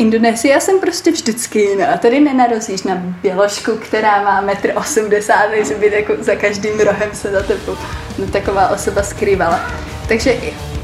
[0.00, 1.96] Indonésii já jsem prostě vždycky jiná.
[1.96, 7.30] Tady nenarazíš na běložku, která má metr 80, takže by jako za každým rohem se
[7.30, 7.76] za tebou
[8.18, 9.60] no, taková osoba skrývala.
[10.08, 10.36] Takže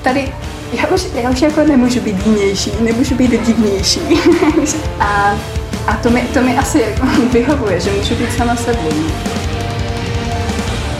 [0.03, 0.33] tady
[0.73, 4.01] já už, já už jako nemůžu být jinější, nemůžu být divnější.
[5.01, 5.39] a,
[5.87, 6.85] a to mi, to mi asi
[7.33, 8.91] vyhovuje, že můžu být sama sebou.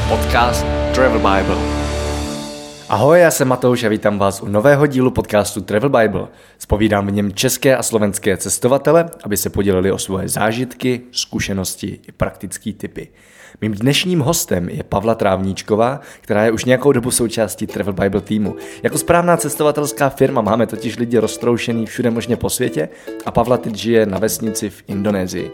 [0.09, 1.76] Podcast Travel Bible.
[2.89, 6.27] Ahoj, já jsem Matouš a vítám vás u nového dílu podcastu Travel Bible.
[6.59, 12.13] Spovídám v něm české a slovenské cestovatele, aby se podělili o svoje zážitky, zkušenosti i
[12.13, 13.09] praktické typy.
[13.61, 18.57] Mým dnešním hostem je Pavla Trávníčková, která je už nějakou dobu součástí Travel Bible týmu.
[18.83, 22.89] Jako správná cestovatelská firma máme totiž lidi roztroušený všude možně po světě
[23.25, 25.51] a Pavla teď žije na vesnici v Indonésii.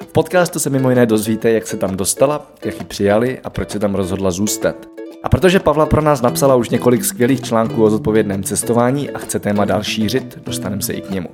[0.00, 3.70] V podcastu se mimo jiné dozvíte, jak se tam dostala, jak ji přijali a proč
[3.70, 4.95] se tam rozhodla zůstat.
[5.26, 9.38] A protože Pavla pro nás napsala už několik skvělých článků o zodpovědném cestování a chce
[9.38, 11.28] téma dál šířit, dostaneme se i k němu.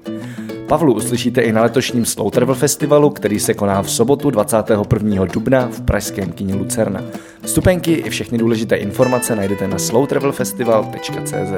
[0.69, 5.25] Pavlu uslyšíte i na letošním Slow Travel Festivalu, který se koná v sobotu 21.
[5.25, 7.01] dubna v pražském kině Lucerna.
[7.43, 11.53] Vstupenky i všechny důležité informace najdete na slowtravelfestival.cz.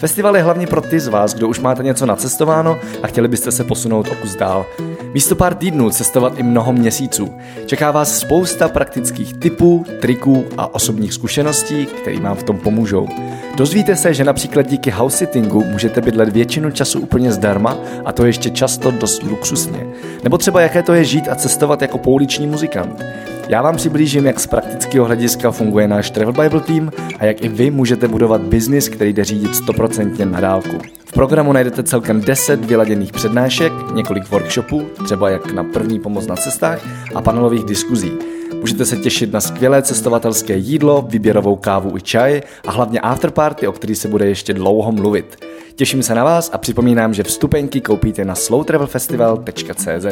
[0.00, 3.52] Festival je hlavně pro ty z vás, kdo už máte něco nacestováno a chtěli byste
[3.52, 4.66] se posunout o kus dál.
[5.14, 7.34] Místo pár týdnů cestovat i mnoho měsíců.
[7.66, 13.08] Čeká vás spousta praktických tipů, triků a osobních zkušeností, které vám v tom pomůžou.
[13.56, 18.26] Dozvíte se, že například díky house sittingu můžete bydlet většinu času úplně zdarma a to
[18.26, 19.86] ještě často dost luxusně.
[20.24, 23.02] Nebo třeba jaké to je žít a cestovat jako pouliční muzikant.
[23.50, 27.48] Já vám přiblížím, jak z praktického hlediska funguje náš Travel Bible Team a jak i
[27.48, 30.78] vy můžete budovat biznis, který jde řídit 100% na dálku.
[31.04, 36.36] V programu najdete celkem 10 vyladěných přednášek, několik workshopů, třeba jak na první pomoc na
[36.36, 38.12] cestách a panelových diskuzí.
[38.60, 43.72] Můžete se těšit na skvělé cestovatelské jídlo, výběrovou kávu i čaj a hlavně afterparty, o
[43.72, 45.44] který se bude ještě dlouho mluvit.
[45.74, 50.06] Těším se na vás a připomínám, že vstupenky koupíte na slowtravelfestival.cz.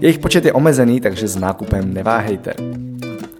[0.00, 2.54] Jejich počet je omezený, takže s nákupem neváhejte.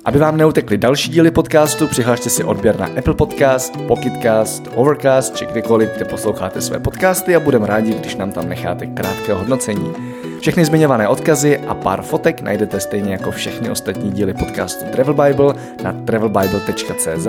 [0.05, 5.47] Aby vám neutekly další díly podcastu, přihlašte si odběr na Apple Podcast, Pocketcast, Overcast či
[5.47, 9.93] kdekoliv, kde posloucháte své podcasty a budeme rádi, když nám tam necháte krátké hodnocení.
[10.41, 15.55] Všechny zmiňované odkazy a pár fotek najdete stejně jako všechny ostatní díly podcastu Travel Bible
[15.83, 17.29] na travelbible.cz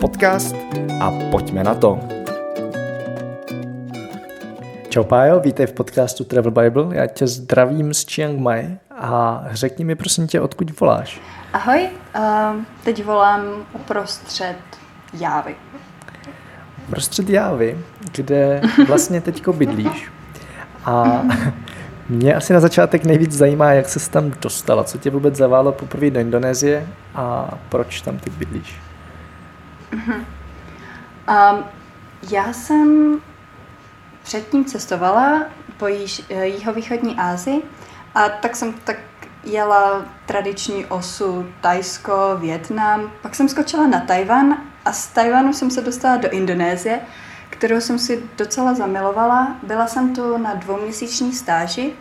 [0.00, 0.56] podcast
[1.00, 2.25] a pojďme na to.
[4.96, 6.96] Čau Pájo, vítej v podcastu Travel Bible.
[6.96, 11.20] Já tě zdravím z Chiang Mai a řekni mi prosím tě, odkud voláš?
[11.52, 12.22] Ahoj, uh,
[12.84, 13.42] teď volám
[13.72, 14.56] uprostřed
[15.12, 15.56] Jávy.
[16.88, 17.78] Uprostřed Jávy,
[18.12, 20.10] kde vlastně teďko bydlíš.
[20.84, 21.22] A
[22.08, 26.10] mě asi na začátek nejvíc zajímá, jak se tam dostala, co tě vůbec zaválo poprvé
[26.10, 28.80] do Indonésie a proč tam teď bydlíš?
[29.92, 30.24] Uh-huh.
[31.28, 31.64] Um,
[32.30, 33.20] já jsem
[34.26, 35.44] předtím cestovala
[35.76, 35.86] po
[36.42, 37.62] jihovýchodní Asii
[38.14, 38.96] a tak jsem tak
[39.44, 45.80] jela tradiční osu Tajsko, Větnam, pak jsem skočila na Tajvan a z Tajvanu jsem se
[45.80, 47.00] dostala do Indonésie,
[47.50, 49.56] kterou jsem si docela zamilovala.
[49.62, 51.92] Byla jsem tu na dvouměsíční stáži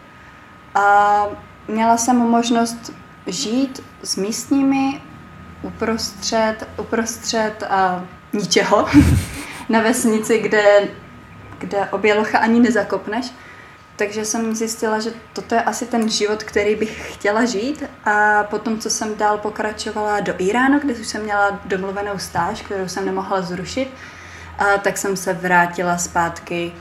[0.75, 1.27] a
[1.67, 2.93] měla jsem možnost
[3.27, 5.01] žít s místními
[5.61, 8.03] uprostřed, uprostřed a
[8.33, 8.85] ničeho
[9.69, 10.87] na vesnici, kde,
[11.57, 13.31] kde obělocha ani nezakopneš.
[13.95, 18.79] Takže jsem zjistila, že toto je asi ten život, který bych chtěla žít a potom,
[18.79, 23.41] co jsem dál pokračovala do Iránu, kde už jsem měla domluvenou stáž, kterou jsem nemohla
[23.41, 23.87] zrušit,
[24.57, 26.71] a tak jsem se vrátila zpátky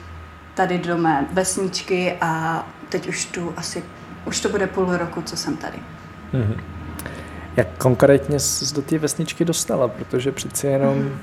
[0.54, 3.84] tady do mé vesničky a teď už tu asi,
[4.24, 5.78] už to bude půl roku, co jsem tady.
[6.32, 6.60] Mm-hmm.
[7.56, 9.88] Jak konkrétně jsi do té vesničky dostala?
[9.88, 11.18] Protože přeci jenom mm.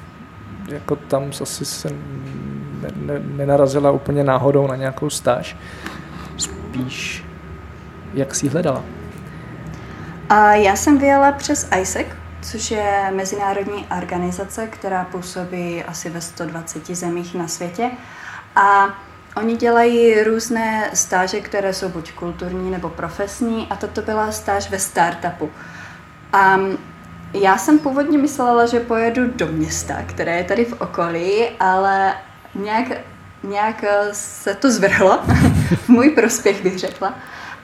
[0.68, 1.90] jako tam asi se
[2.82, 5.58] ne, ne, nenarazila úplně náhodou na nějakou stáž.
[6.38, 7.26] Spíš,
[8.14, 8.84] jak jsi hledala?
[10.30, 12.08] A já jsem vyjela přes ISEC,
[12.42, 17.92] což je mezinárodní organizace, která působí asi ve 120 zemích na světě.
[18.56, 18.88] A
[19.36, 24.80] oni dělají různé stáže, které jsou buď kulturní nebo profesní a toto byla stáž ve
[24.80, 25.50] startupu.
[26.34, 26.60] A
[27.34, 32.14] já jsem původně myslela, že pojedu do města, které je tady v okolí, ale
[32.56, 32.88] nějak,
[33.44, 35.20] nějak se to zvrhlo,
[35.86, 37.14] v můj prospěch bych řekla.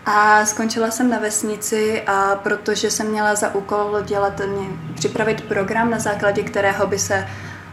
[0.06, 5.90] A skončila jsem na vesnici, a protože jsem měla za úkol dělat, mě, připravit program,
[5.90, 7.28] na základě kterého by se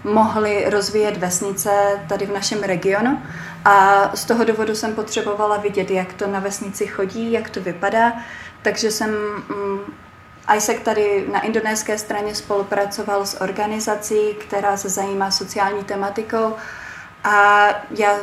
[0.05, 1.71] mohly rozvíjet vesnice
[2.09, 3.23] tady v našem regionu.
[3.65, 8.13] A z toho důvodu jsem potřebovala vidět, jak to na vesnici chodí, jak to vypadá.
[8.63, 9.81] Takže jsem mm,
[10.57, 16.55] ISEC tady na indonéské straně spolupracoval s organizací, která se zajímá sociální tematikou
[17.25, 17.67] a
[17.99, 18.17] já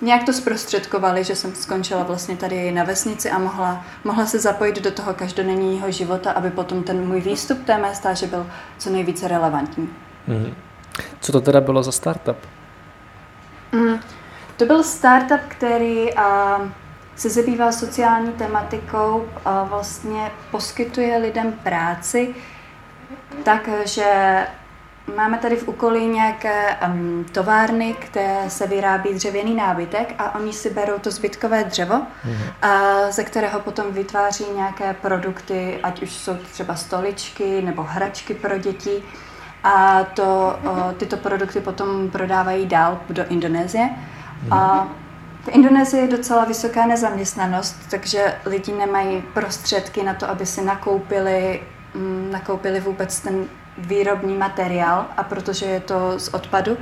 [0.00, 4.82] nějak to zprostředkovali, že jsem skončila vlastně tady na vesnici a mohla, mohla se zapojit
[4.82, 8.46] do toho každodenního života, aby potom ten můj výstup té mé stáže byl
[8.78, 9.88] co nejvíce relevantní.
[10.26, 10.54] Mm.
[11.20, 12.36] Co to teda bylo za startup?
[13.72, 14.00] Mm,
[14.56, 16.60] to byl startup, který a,
[17.16, 22.34] se zabývá sociální tematikou, a vlastně poskytuje lidem práci,
[23.44, 24.46] takže
[25.16, 30.70] Máme tady v okolí nějaké um, továrny, kde se vyrábí dřevěný nábytek a oni si
[30.70, 32.52] berou to zbytkové dřevo, mm-hmm.
[32.62, 38.58] a, ze kterého potom vytváří nějaké produkty, ať už jsou třeba stoličky nebo hračky pro
[38.58, 39.02] děti.
[39.64, 43.84] A to, o, tyto produkty potom prodávají dál do Indonésie.
[43.84, 44.54] Mm-hmm.
[44.54, 44.88] A
[45.44, 51.62] v Indonésii je docela vysoká nezaměstnanost, takže lidi nemají prostředky na to, aby si nakoupili,
[51.94, 53.44] mm, nakoupili vůbec ten
[53.78, 56.76] výrobní materiál a protože je to z odpadu,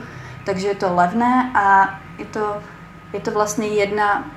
[0.45, 2.63] takže je to levné a je to,
[3.13, 4.31] je to vlastně jedna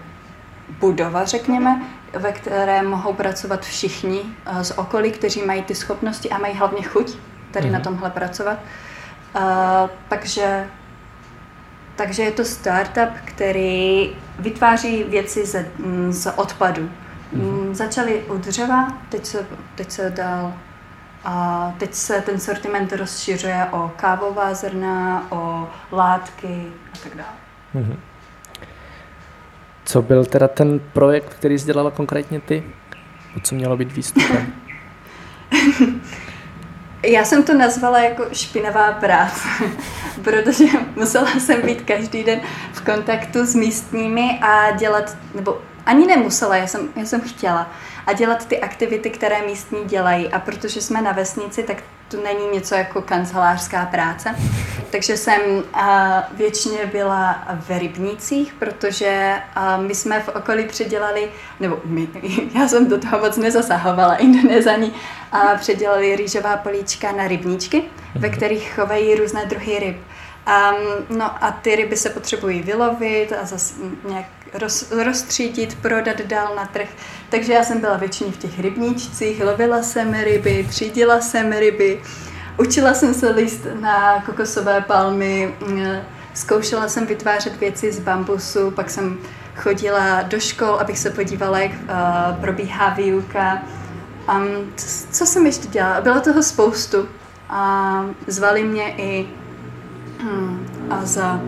[0.79, 1.81] budova, řekněme,
[2.13, 6.83] ve které mohou pracovat všichni eh, z okolí, kteří mají ty schopnosti a mají hlavně
[6.83, 7.17] chuť
[7.51, 7.71] tady mm-hmm.
[7.71, 7.83] na mhm.
[7.83, 8.59] tomhle pracovat.
[9.35, 9.41] Uh,
[10.07, 10.67] takže,
[11.95, 16.89] takže je to startup, který vytváří věci z, mm, z odpadu.
[17.33, 17.73] Mm-hmm.
[17.73, 19.45] Začali u dřeva, teď se,
[19.75, 20.53] teď se dál
[21.24, 27.33] a teď se ten sortiment rozšiřuje o kávová zrna, o látky a tak dále.
[27.75, 27.98] Mm-hmm.
[29.86, 32.63] Co byl teda ten projekt, který jsi dělala konkrétně ty?
[33.38, 34.54] O co mělo být výstupem?
[37.04, 39.48] Já jsem to nazvala jako špinavá práce,
[40.24, 40.65] protože
[40.95, 42.42] musela jsem být každý den
[42.74, 47.71] v kontaktu s místními a dělat, nebo ani nemusela, já jsem, já jsem chtěla,
[48.07, 50.30] a dělat ty aktivity, které místní dělají.
[50.31, 51.77] A protože jsme na vesnici, tak
[52.07, 54.36] to není něco jako kancelářská práce.
[54.91, 55.41] Takže jsem
[56.33, 59.41] většině byla v rybnících, protože
[59.88, 62.07] my jsme v okolí předělali, nebo my,
[62.59, 64.91] já jsem do toho moc nezasahovala, indonezani,
[65.31, 67.83] a předělali rýžová políčka na rybníčky,
[68.15, 69.97] ve kterých chovají různé druhy ryb.
[70.50, 73.74] Um, no a ty ryby se potřebují vylovit a zase
[74.07, 76.90] nějak roz, rozstřídit, prodat dál na trh.
[77.30, 82.01] Takže já jsem byla většině v těch rybníčcích, lovila jsem ryby, třídila jsem ryby,
[82.57, 85.56] učila jsem se líst na kokosové palmy,
[86.34, 89.18] zkoušela jsem vytvářet věci z bambusu, pak jsem
[89.56, 93.63] chodila do škol, abych se podívala, jak uh, probíhá výuka.
[94.36, 96.01] Um, co, co jsem ještě dělala?
[96.01, 97.10] Bylo toho spoustu.
[97.50, 99.28] A zvali mě i.
[100.89, 101.42] A za,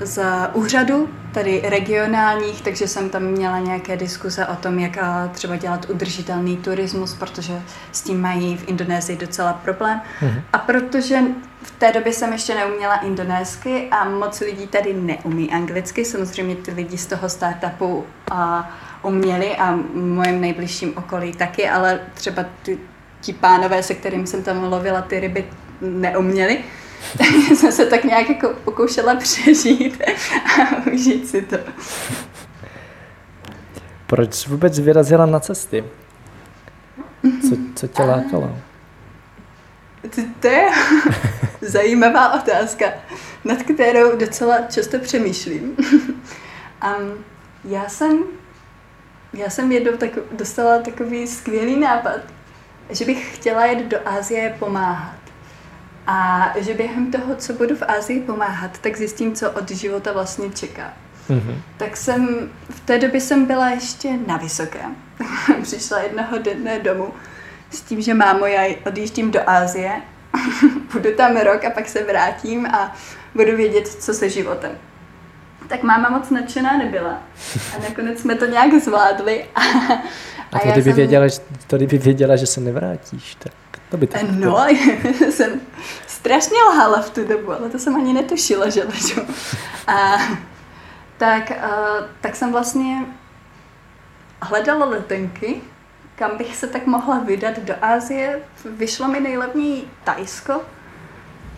[0.00, 4.98] za úřadu, tady regionálních, takže jsem tam měla nějaké diskuze o tom, jak
[5.32, 10.00] třeba dělat udržitelný turismus, protože s tím mají v Indonésii docela problém.
[10.20, 10.42] Mm-hmm.
[10.52, 11.20] A protože
[11.62, 16.70] v té době jsem ještě neuměla indonésky a moc lidí tady neumí anglicky, samozřejmě ty
[16.70, 18.70] lidi z toho startupu a,
[19.02, 22.78] uměli a v mojem nejbližším okolí taky, ale třeba ty,
[23.20, 25.44] ti pánové, se kterým jsem tam lovila ty ryby,
[25.80, 26.64] neuměli.
[27.18, 31.56] Takže jsem se tak nějak jako pokoušela přežít a užít si to.
[34.06, 35.84] Proč jsi vůbec vyrazila na cesty?
[37.48, 38.56] Co, co tě lákalo?
[40.02, 40.68] To, to je
[41.60, 42.86] zajímavá otázka,
[43.44, 45.76] nad kterou docela často přemýšlím.
[47.00, 47.24] um,
[47.64, 48.24] já jsem,
[49.32, 52.20] já jsem jednou tak, dostala takový skvělý nápad,
[52.90, 55.25] že bych chtěla jet do Asie pomáhat.
[56.06, 60.50] A že během toho, co budu v Ázii pomáhat, tak zjistím, co od života vlastně
[60.50, 60.92] čeká.
[61.30, 61.54] Mm-hmm.
[61.76, 64.96] Tak jsem, v té době jsem byla ještě na vysokém.
[65.62, 67.12] Přišla jednoho dne domů
[67.70, 70.02] s tím, že mámo, já odjíždím do Ázie,
[70.92, 72.96] budu tam rok a pak se vrátím a
[73.34, 74.72] budu vědět, co se životem.
[75.68, 77.22] Tak máma moc nadšená nebyla.
[77.76, 79.44] A nakonec jsme to nějak zvládli.
[79.54, 79.60] A,
[80.52, 80.96] a, a to, kdyby jsem...
[80.96, 81.26] věděla,
[81.66, 83.52] to kdyby věděla, že se nevrátíš, tak
[83.90, 84.66] to by tak No,
[85.30, 85.60] jsem
[86.06, 89.20] strašně lhala v tu dobu, ale to jsem ani netušila, že ležu.
[89.86, 90.18] A,
[91.16, 91.68] tak, a,
[92.20, 93.06] tak jsem vlastně
[94.42, 95.60] hledala letenky,
[96.16, 98.40] kam bych se tak mohla vydat do Ázie.
[98.64, 100.60] Vyšlo mi nejlevněji Tajsko,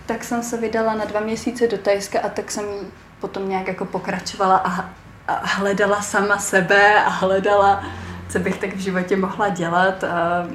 [0.07, 2.65] tak jsem se vydala na dva měsíce do Tajska a tak jsem
[3.21, 4.91] potom nějak jako pokračovala a,
[5.29, 7.85] a hledala sama sebe a hledala,
[8.29, 10.05] co bych tak v životě mohla dělat.
[10.05, 10.47] A,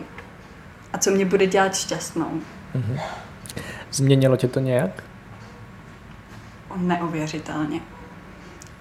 [0.94, 2.42] a co mě bude dělat šťastnou.
[2.76, 3.00] Mm-hmm.
[3.92, 5.04] Změnilo tě to nějak?
[6.78, 7.82] Neuvěřitelně.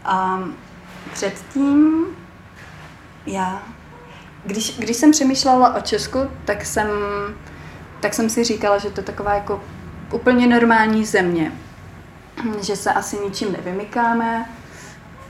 [0.04, 0.40] A
[1.12, 2.06] předtím
[3.26, 3.62] já,
[4.44, 6.88] když, když jsem přemýšlela o Česku, tak jsem,
[8.00, 9.60] tak jsem si říkala, že to je taková jako
[10.12, 11.52] úplně normální země.
[12.62, 14.46] Že se asi ničím nevymykáme,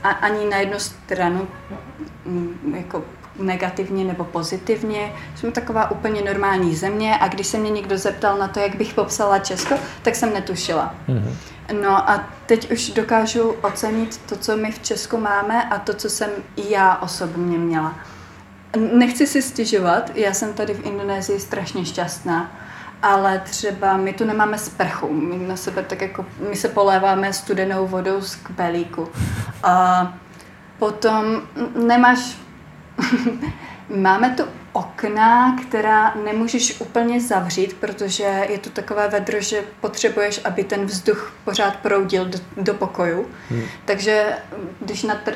[0.03, 1.47] a, ani na jednu stranu
[2.25, 3.03] mm, jako
[3.39, 5.13] negativně nebo pozitivně.
[5.35, 8.93] Jsme taková úplně normální země a když se mě někdo zeptal na to, jak bych
[8.93, 10.95] popsala Česko, tak jsem netušila.
[11.09, 11.35] Mm-hmm.
[11.81, 16.09] No a teď už dokážu ocenit to, co my v Česku máme a to, co
[16.09, 17.95] jsem i já osobně měla.
[18.93, 22.51] Nechci si stěžovat, já jsem tady v Indonésii strašně šťastná,
[23.01, 27.87] ale třeba my tu nemáme sprchu, my na sebe tak jako, my se poléváme studenou
[27.87, 29.09] vodou z kbelíku.
[29.63, 30.07] A
[30.79, 31.41] potom
[31.85, 32.37] nemáš,
[33.89, 34.43] máme tu
[34.73, 41.33] okna, která nemůžeš úplně zavřít, protože je to takové vedro, že potřebuješ, aby ten vzduch
[41.45, 43.27] pořád proudil do, do pokoju.
[43.49, 43.63] Hmm.
[43.85, 44.37] Takže
[44.79, 45.35] když natr,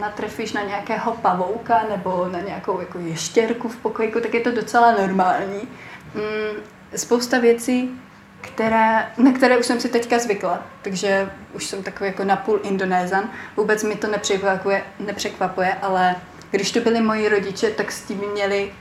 [0.00, 4.92] natrefíš na nějakého pavouka nebo na nějakou jako ještěrku v pokojiku, tak je to docela
[4.92, 5.68] normální.
[6.14, 6.62] Mm,
[6.96, 8.00] spousta věcí,
[8.40, 13.30] které, na které už jsem si teďka zvykla, takže už jsem takový jako napůl indonézan.
[13.56, 16.16] Vůbec mi to nepřekvapuje, nepřekvapuje ale
[16.50, 18.72] když to byli moji rodiče, tak s tím měli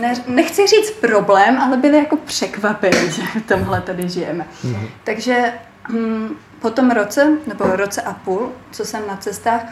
[0.00, 4.46] ne, nechci říct problém, ale byli jako překvapeni, že v tomhle tady žijeme.
[4.64, 4.88] Mm-hmm.
[5.04, 5.52] Takže
[5.88, 9.62] hm, po tom roce, nebo roce a půl, co jsem na cestách,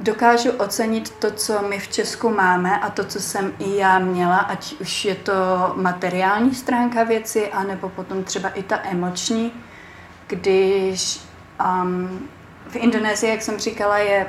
[0.00, 4.36] dokážu ocenit to, co my v Česku máme a to, co jsem i já měla,
[4.38, 5.32] ať už je to
[5.76, 9.52] materiální stránka věci, anebo potom třeba i ta emoční,
[10.26, 11.20] když
[11.82, 12.28] um,
[12.68, 14.26] v Indonésii, jak jsem říkala, je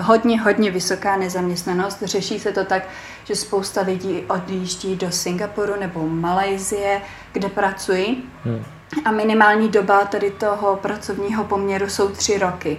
[0.00, 2.02] hodně, hodně vysoká nezaměstnanost.
[2.02, 2.82] Řeší se to tak,
[3.24, 7.00] že spousta lidí odjíždí do Singapuru nebo Malajzie,
[7.32, 8.24] kde pracují.
[8.44, 8.64] Hmm.
[9.04, 12.78] A minimální doba tady toho pracovního poměru jsou tři roky.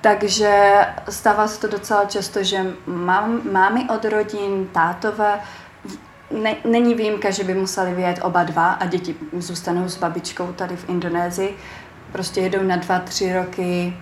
[0.00, 0.72] Takže
[1.08, 5.40] stává se to docela často, že mám, mámy od rodin, tátové,
[6.30, 10.76] ne, není výjimka, že by museli vyjet oba dva a děti zůstanou s babičkou tady
[10.76, 11.56] v Indonésii.
[12.12, 13.96] Prostě jedou na dva, tři roky.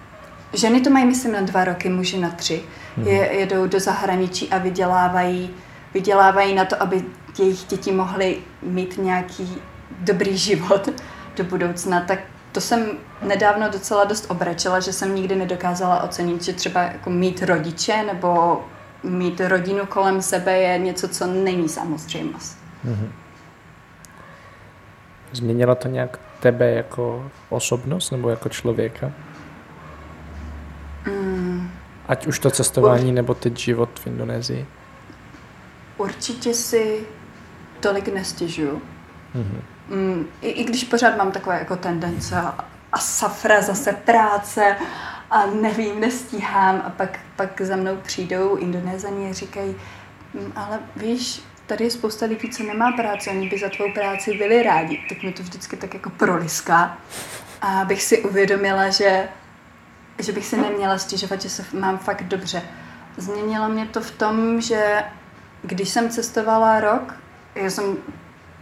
[0.53, 2.63] Ženy to mají, myslím, na dva roky, muži na tři.
[2.97, 3.07] Mhm.
[3.07, 5.51] Je, jedou do zahraničí a vydělávají,
[5.95, 7.05] vydělávají na to, aby
[7.39, 9.59] jejich děti mohly mít nějaký
[10.01, 10.89] dobrý život
[11.37, 12.01] do budoucna.
[12.01, 12.19] Tak
[12.53, 12.87] to jsem
[13.23, 18.61] nedávno docela dost obračila, že jsem nikdy nedokázala ocenit, že třeba jako mít rodiče nebo
[19.03, 22.59] mít rodinu kolem sebe je něco, co není samozřejmost.
[22.87, 23.09] Mm-hmm.
[25.33, 29.13] Změnilo to nějak tebe jako osobnost nebo jako člověka?
[32.09, 34.67] Ať už to cestování nebo teď život v Indonésii?
[35.97, 37.07] Určitě si
[37.81, 38.83] tolik nestěžuju.
[39.35, 42.37] Mm-hmm mm, i, i když pořád mám takové jako tendence
[42.93, 44.77] a safra zase práce
[45.31, 49.77] a nevím, nestíhám a pak, pak za mnou přijdou Indonézani a říkají,
[50.35, 54.39] mm, ale víš, tady je spousta lidí, co nemá práci, oni by za tvou práci
[54.39, 56.99] byli rádi, tak mi to vždycky tak jako proliská.
[57.63, 59.29] A bych si uvědomila, že,
[60.19, 62.63] že bych si neměla stěžovat, že se mám fakt dobře.
[63.17, 65.03] Změnilo mě to v tom, že
[65.63, 67.15] když jsem cestovala rok,
[67.55, 67.97] já jsem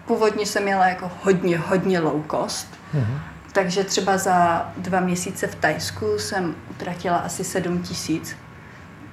[0.07, 3.19] původně jsem měla jako hodně, hodně low cost, mm-hmm.
[3.53, 8.37] takže třeba za dva měsíce v Tajsku jsem utratila asi 7 tisíc,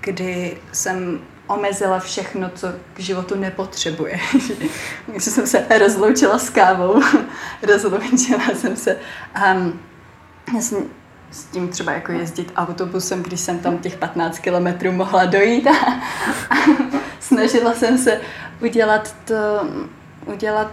[0.02, 4.20] kdy jsem omezila všechno, co k životu nepotřebuje.
[5.08, 7.02] Když jsem se rozloučila s kávou,
[7.64, 8.98] rozloučila jsem se
[9.54, 9.80] um,
[11.32, 15.72] s, tím třeba jako jezdit autobusem, když jsem tam těch 15 kilometrů mohla dojít a,
[16.50, 16.56] a
[17.20, 18.22] snažila jsem se
[18.62, 19.36] udělat to,
[20.26, 20.72] udělat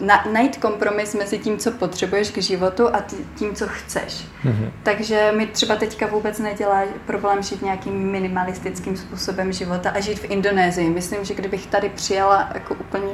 [0.00, 4.26] na, najít kompromis mezi tím, co potřebuješ k životu a tím, co chceš.
[4.44, 4.70] Mm-hmm.
[4.82, 10.30] Takže mi třeba teďka vůbec nedělá problém žít nějakým minimalistickým způsobem života a žít v
[10.30, 10.90] Indonésii.
[10.90, 13.08] Myslím, že kdybych tady přijela jako úplně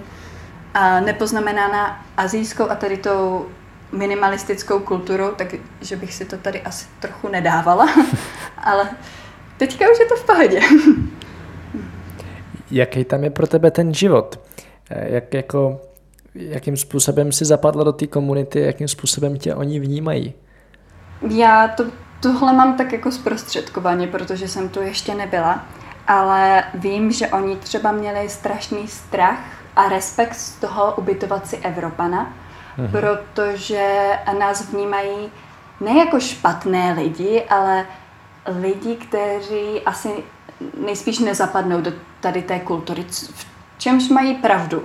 [0.74, 3.46] a nepoznamenána azijskou a tady tou
[3.92, 5.30] minimalistickou kulturou,
[5.78, 7.88] takže bych si to tady asi trochu nedávala.
[8.56, 8.88] Ale
[9.56, 10.60] teďka už je to v pohodě.
[12.70, 14.40] Jaký tam je pro tebe ten život?
[14.90, 15.80] Jak jako
[16.34, 20.34] jakým způsobem si zapadla do té komunity, jakým způsobem tě oni vnímají?
[21.30, 21.84] Já to,
[22.20, 25.66] tohle mám tak jako zprostředkovaně, protože jsem tu ještě nebyla,
[26.08, 29.38] ale vím, že oni třeba měli strašný strach
[29.76, 32.34] a respekt z toho ubytovat si Evropana,
[32.78, 32.88] mhm.
[32.88, 35.30] protože nás vnímají
[35.80, 37.86] ne jako špatné lidi, ale
[38.60, 40.08] lidi, kteří asi
[40.86, 43.46] nejspíš nezapadnou do tady té kultury, v
[43.78, 44.82] čemž mají pravdu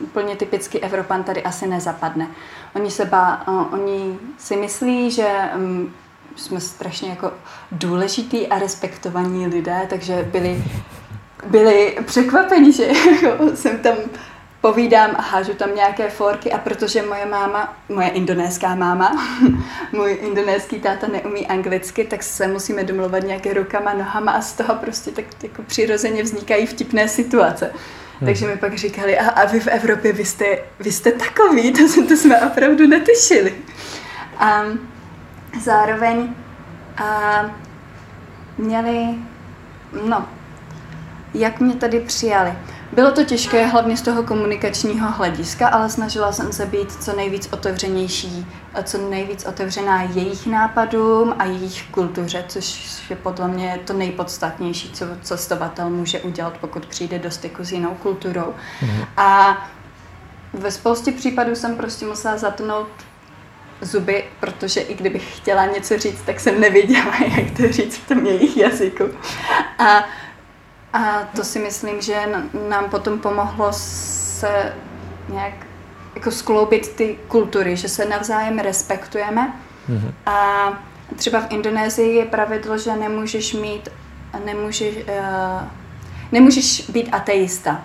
[0.00, 2.26] úplně typicky Evropan tady asi nezapadne.
[2.74, 5.94] Oni, se bá, oni si myslí, že um,
[6.36, 7.32] jsme strašně jako
[7.72, 10.64] důležitý a respektovaní lidé, takže byli,
[11.46, 12.84] byli překvapeni, že
[13.22, 13.94] jako jsem tam
[14.60, 19.26] povídám a hážu tam nějaké forky a protože moje máma, moje indonéská máma,
[19.92, 24.74] můj indonéský táta neumí anglicky, tak se musíme domluvat nějaké rukama, nohama a z toho
[24.74, 27.72] prostě tak jako přirozeně vznikají vtipné situace.
[28.20, 28.26] Hmm.
[28.26, 32.06] Takže mi pak říkali, a, a vy v Evropě, vy jste, vy jste takový, to,
[32.08, 33.54] to jsme opravdu netušili.
[34.38, 34.62] A
[35.60, 36.34] zároveň
[36.96, 37.44] a
[38.58, 39.14] měli,
[40.08, 40.28] no,
[41.34, 42.52] jak mě tady přijali.
[42.92, 47.48] Bylo to těžké hlavně z toho komunikačního hlediska, ale snažila jsem se být co nejvíc
[47.52, 53.92] otevřenější, a co nejvíc otevřená jejich nápadům a jejich kultuře, což je podle mě to
[53.92, 58.54] nejpodstatnější, co cestovatel může udělat, pokud přijde do styku s jinou kulturou.
[58.82, 59.04] Mm.
[59.16, 59.58] A
[60.52, 62.88] ve spoustě případů jsem prostě musela zatnout
[63.80, 68.26] zuby, protože i kdybych chtěla něco říct, tak jsem nevěděla, jak to říct v tom
[68.26, 69.04] jejich jazyku.
[69.78, 70.04] A
[70.92, 72.22] a to si myslím, že
[72.68, 74.74] nám potom pomohlo se
[75.28, 75.52] nějak
[76.14, 79.52] jako skloubit ty kultury, že se navzájem respektujeme.
[79.88, 80.12] Mm-hmm.
[80.26, 80.68] A
[81.16, 83.88] třeba v Indonésii je pravidlo, že nemůžeš mít,
[84.44, 85.68] nemůžeš, uh,
[86.32, 87.84] nemůžeš být ateista,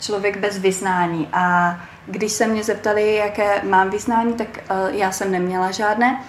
[0.00, 1.28] člověk bez vyznání.
[1.32, 6.22] A když se mě zeptali, jaké mám vyznání, tak uh, já jsem neměla žádné,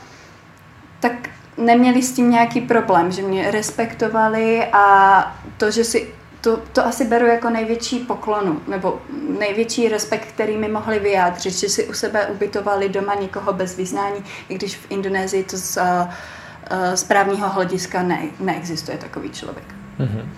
[0.99, 1.13] tak
[1.57, 6.14] neměli s tím nějaký problém, že mě respektovali a to, že si
[6.45, 9.01] to, to asi beru jako největší poklonu, nebo
[9.39, 14.23] největší respekt, který mi mohli vyjádřit, že si u sebe ubytovali doma někoho bez vyznání,
[14.49, 16.13] i když v Indonésii to z, uh,
[16.95, 19.65] z právního hlediska ne, neexistuje takový člověk.
[19.99, 20.29] Mm-hmm.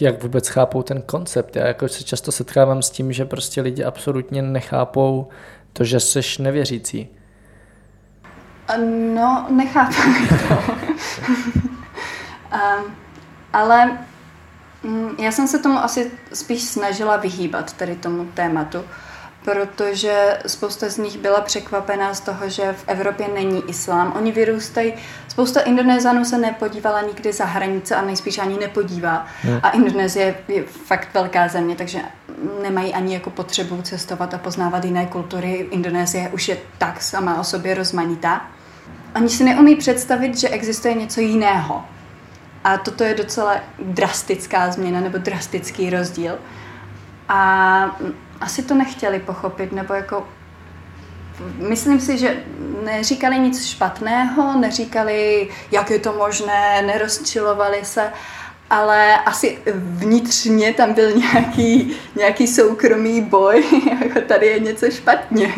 [0.00, 1.56] Jak vůbec chápou ten koncept?
[1.56, 5.28] Já jako se často setkávám s tím, že prostě lidi absolutně nechápou
[5.72, 7.08] to, že jsi nevěřící.
[9.14, 9.94] No, nechápu
[10.48, 10.54] to.
[12.52, 12.94] um,
[13.52, 14.11] ale Mm,
[15.18, 18.84] já jsem se tomu asi spíš snažila vyhýbat, tady tomu tématu,
[19.44, 24.12] protože spousta z nich byla překvapená z toho, že v Evropě není islám.
[24.16, 24.94] Oni vyrůstají,
[25.28, 29.26] spousta Indonézanů se nepodívala nikdy za hranice a nejspíš ani nepodívá.
[29.42, 29.60] Hmm.
[29.62, 31.98] A Indonésie je fakt velká země, takže
[32.62, 35.66] nemají ani jako potřebu cestovat a poznávat jiné kultury.
[35.70, 38.46] Indonésie už je tak sama o sobě rozmanitá.
[39.16, 41.84] Oni si neumí představit, že existuje něco jiného
[42.64, 46.38] a toto je docela drastická změna nebo drastický rozdíl.
[47.28, 48.00] A
[48.40, 50.28] asi to nechtěli pochopit, nebo jako
[51.68, 52.36] myslím si, že
[52.84, 58.12] neříkali nic špatného, neříkali, jak je to možné, nerozčilovali se,
[58.70, 63.64] ale asi vnitřně tam byl nějaký, nějaký soukromý boj,
[64.02, 65.54] jako tady je něco špatně.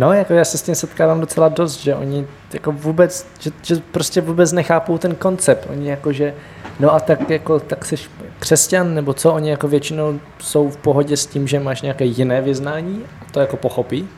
[0.00, 3.76] No, jako já se s tím setkávám docela dost, že oni jako vůbec, že, že
[3.92, 5.66] prostě vůbec nechápou ten koncept.
[5.70, 6.34] Oni jako, že
[6.80, 7.96] no a tak jako, tak jsi
[8.38, 12.40] křesťan, nebo co, oni jako většinou jsou v pohodě s tím, že máš nějaké jiné
[12.40, 14.08] vyznání, to jako pochopí.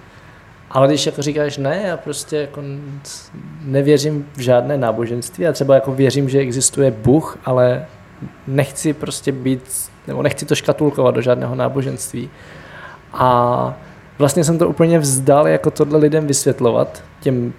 [0.71, 2.63] Ale když jako říkáš ne, já prostě jako
[3.65, 7.87] nevěřím v žádné náboženství a třeba jako věřím, že existuje Bůh, ale
[8.47, 12.31] nechci prostě být, nebo nechci to škatulkovat do žádného náboženství.
[13.13, 13.75] A
[14.19, 17.53] vlastně jsem to úplně vzdal jako tohle lidem vysvětlovat, těm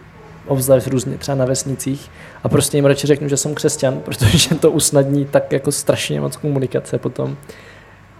[0.47, 2.11] obzvlášť různě třeba na vesnicích
[2.43, 6.37] a prostě jim radši řeknu, že jsem křesťan, protože to usnadní tak jako strašně moc
[6.37, 7.37] komunikace potom.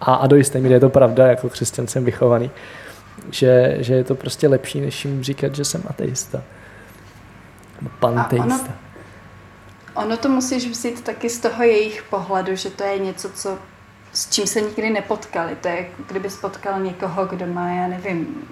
[0.02, 2.52] A, a do jisté míry je to pravda, jako křesťan jsem vychovaný,
[3.32, 6.44] že, že je to prostě lepší, než jim říkat, že jsem ateista.
[8.00, 8.74] Panteista.
[9.94, 13.58] Ono, ono to musíš vzít taky z toho jejich pohledu, že to je něco, co
[14.14, 15.56] s čím se nikdy nepotkali.
[15.62, 18.48] To je jako kdyby spotkal někoho, kdo má, já nevím,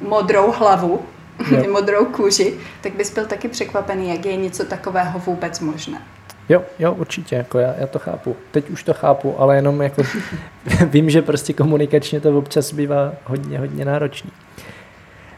[0.00, 1.02] modrou hlavu,
[1.50, 1.64] jo.
[1.72, 6.02] modrou kůži, tak bys byl taky překvapený, jak je něco takového vůbec možné.
[6.48, 8.36] Jo, jo, určitě, jako já, já to chápu.
[8.50, 10.02] Teď už to chápu, ale jenom jako
[10.86, 14.30] vím, že prostě komunikačně to občas bývá hodně, hodně náročný.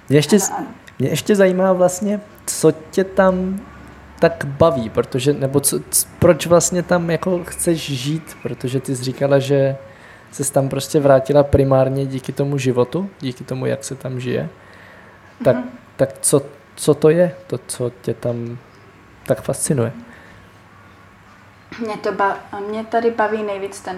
[0.08, 0.66] Mě ještě, ano, ano.
[0.98, 3.60] mě ještě zajímá vlastně, co tě tam
[4.18, 5.80] tak baví, protože, nebo co,
[6.18, 9.76] proč vlastně tam jako chceš žít, protože ty jsi říkala, že
[10.32, 14.48] se tam prostě vrátila primárně díky tomu životu, díky tomu, jak se tam žije.
[15.44, 15.68] Tak, mm-hmm.
[15.96, 16.42] tak co,
[16.76, 18.58] co to je, to, co tě tam
[19.26, 19.92] tak fascinuje?
[21.80, 23.96] Mě, to ba- mě tady baví nejvíc ten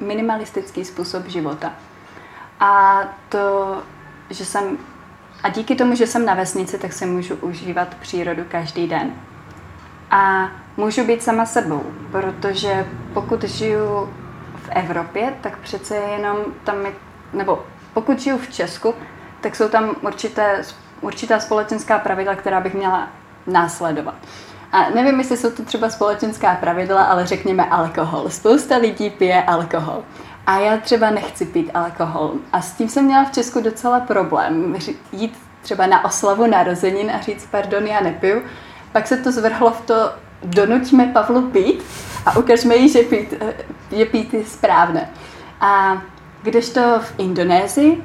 [0.00, 1.72] minimalistický způsob života.
[2.60, 3.76] A to,
[4.30, 4.78] že jsem,
[5.42, 9.12] a díky tomu, že jsem na vesnici, tak si můžu užívat přírodu každý den
[10.10, 14.08] a můžu být sama sebou, protože pokud žiju
[14.56, 16.92] v Evropě, tak přece jenom tam je,
[17.32, 17.64] nebo
[17.94, 18.94] pokud žiju v Česku,
[19.40, 20.62] tak jsou tam určité,
[21.00, 23.08] určitá společenská pravidla, která bych měla
[23.46, 24.14] následovat.
[24.72, 28.30] A nevím, jestli jsou to třeba společenská pravidla, ale řekněme alkohol.
[28.30, 30.02] Spousta lidí pije alkohol.
[30.46, 32.32] A já třeba nechci pít alkohol.
[32.52, 34.76] A s tím jsem měla v Česku docela problém.
[35.12, 38.42] Jít třeba na oslavu narozenin a říct, pardon, já nepiju.
[38.96, 41.84] Pak se to zvrhlo v to, donuťme Pavlu pít
[42.26, 43.34] a ukažme jí, že pít,
[43.90, 45.10] je pít je správné.
[45.60, 46.02] A
[46.42, 48.04] když to v Indonésii,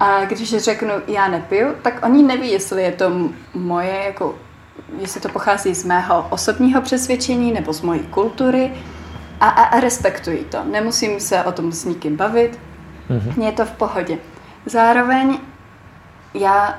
[0.00, 4.34] a když řeknu, já nepiju, tak oni neví, jestli je to moje, jako,
[5.00, 8.72] jestli to pochází z mého osobního přesvědčení nebo z mojí kultury
[9.40, 10.58] a, a, a respektují to.
[10.64, 12.58] Nemusím se o tom s nikým bavit,
[13.36, 14.18] mně je to v pohodě.
[14.66, 15.38] Zároveň
[16.34, 16.78] já,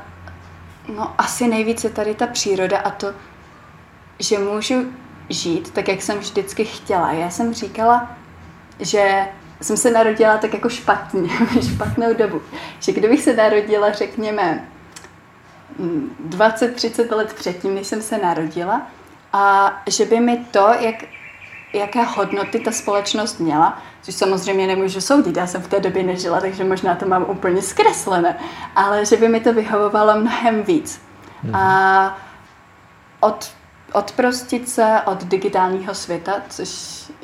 [0.95, 3.07] no asi nejvíce tady ta příroda a to,
[4.19, 4.93] že můžu
[5.29, 7.12] žít tak, jak jsem vždycky chtěla.
[7.12, 8.15] Já jsem říkala,
[8.79, 9.27] že
[9.62, 11.29] jsem se narodila tak jako špatně,
[11.73, 12.41] špatnou dobu.
[12.79, 14.67] Že kdybych se narodila, řekněme,
[16.29, 18.82] 20-30 let předtím, než jsem se narodila,
[19.34, 20.95] a že by mi to, jak,
[21.73, 26.41] jaké hodnoty ta společnost měla, což samozřejmě nemůžu soudit, já jsem v té době nežila,
[26.41, 28.38] takže možná to mám úplně zkreslené,
[28.75, 31.01] ale že by mi to vyhovovalo mnohem víc.
[31.43, 31.55] Hmm.
[31.55, 32.17] A
[33.19, 33.51] od
[33.93, 36.69] odprostit se od digitálního světa, což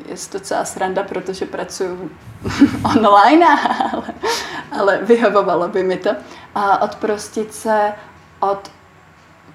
[0.05, 2.11] je docela sranda, protože pracuji
[2.83, 3.45] online,
[3.91, 4.13] ale,
[4.71, 6.09] ale vyhovovalo by mi to.
[6.55, 7.93] A odprostit se
[8.39, 8.71] od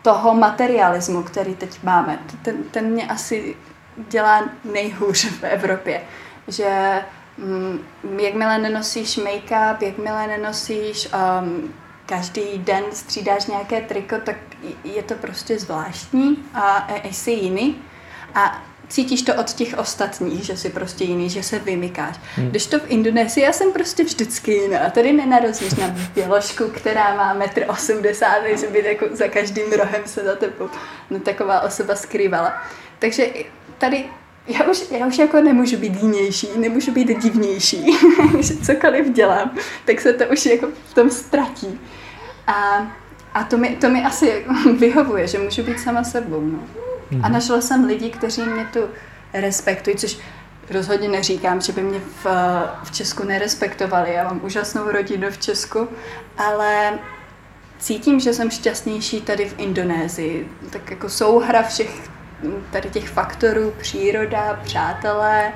[0.03, 2.19] toho materialismu, který teď máme.
[2.43, 3.57] Ten, ten mě asi
[3.97, 6.03] dělá nejhůř v Evropě.
[6.49, 7.03] Že
[7.39, 7.79] mm,
[8.19, 11.09] jakmile nenosíš make-up, jakmile nenosíš
[11.43, 11.75] um,
[12.11, 14.37] každý den střídáš nějaké triko, tak
[14.85, 17.77] je to prostě zvláštní a jsi jiný.
[18.35, 22.17] A cítíš to od těch ostatních, že jsi prostě jiný, že se vymykáš.
[22.35, 22.49] Hmm.
[22.51, 24.91] Když to v Indonésii, já jsem prostě vždycky jiná.
[24.91, 30.25] Tady nenarazíš na běložku, která má metr 80, že by jako za každým rohem se
[30.25, 30.69] za tebou
[31.11, 32.63] no, taková osoba skrývala.
[32.99, 33.27] Takže
[33.79, 34.05] tady
[34.47, 37.99] já už, já už jako nemůžu být jinější, nemůžu být divnější.
[38.41, 41.81] že cokoliv dělám, tak se to už jako v tom ztratí.
[42.47, 42.87] A,
[43.35, 44.47] a to, mi, to mi asi
[44.79, 46.41] vyhovuje, že můžu být sama sebou.
[46.41, 46.59] No.
[46.59, 47.21] Mm-hmm.
[47.23, 47.33] A mhm.
[47.33, 48.81] našla jsem lidi, kteří mě tu
[49.33, 50.19] respektují, což
[50.71, 52.27] rozhodně neříkám, že by mě v,
[52.85, 54.13] v Česku nerespektovali.
[54.13, 55.89] Já mám úžasnou rodinu v Česku,
[56.39, 56.99] ale
[57.79, 60.49] cítím, že jsem šťastnější tady v Indonésii.
[60.71, 62.11] Tak jako souhra všech
[62.71, 65.53] tady těch faktorů, příroda, přátelé,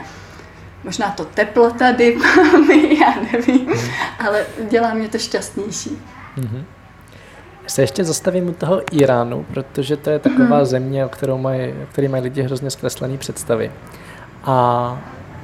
[0.85, 2.19] možná to teplo tady
[3.01, 3.91] já nevím, mhm.
[4.19, 6.03] ale dělá mě to šťastnější.
[6.39, 6.65] Mm-hmm
[7.67, 10.65] se ještě zastavím u toho Iránu, protože to je taková mm-hmm.
[10.65, 13.73] země, o, kterou mají, o který mají lidi hrozně zkreslené představy.
[14.45, 14.99] A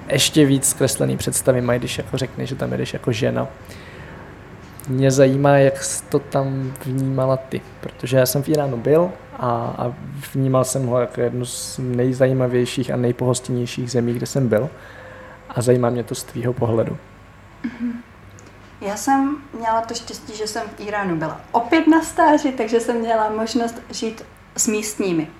[0.08, 3.48] ještě víc zkreslené představy mají, když jako řekne, že tam jdeš jako žena.
[4.88, 9.74] Mě zajímá, jak jsi to tam vnímala ty, protože já jsem v Iránu byl a,
[9.78, 9.94] a
[10.34, 14.68] vnímal jsem ho jako jednu z nejzajímavějších a nejpohostinnějších zemí, kde jsem byl.
[15.48, 16.96] A zajímá mě to z tvýho pohledu.
[17.64, 18.09] Mm-hmm.
[18.80, 22.96] Já jsem měla to štěstí, že jsem v Iránu byla opět na stáži, takže jsem
[22.96, 24.24] měla možnost žít
[24.56, 25.30] s místními.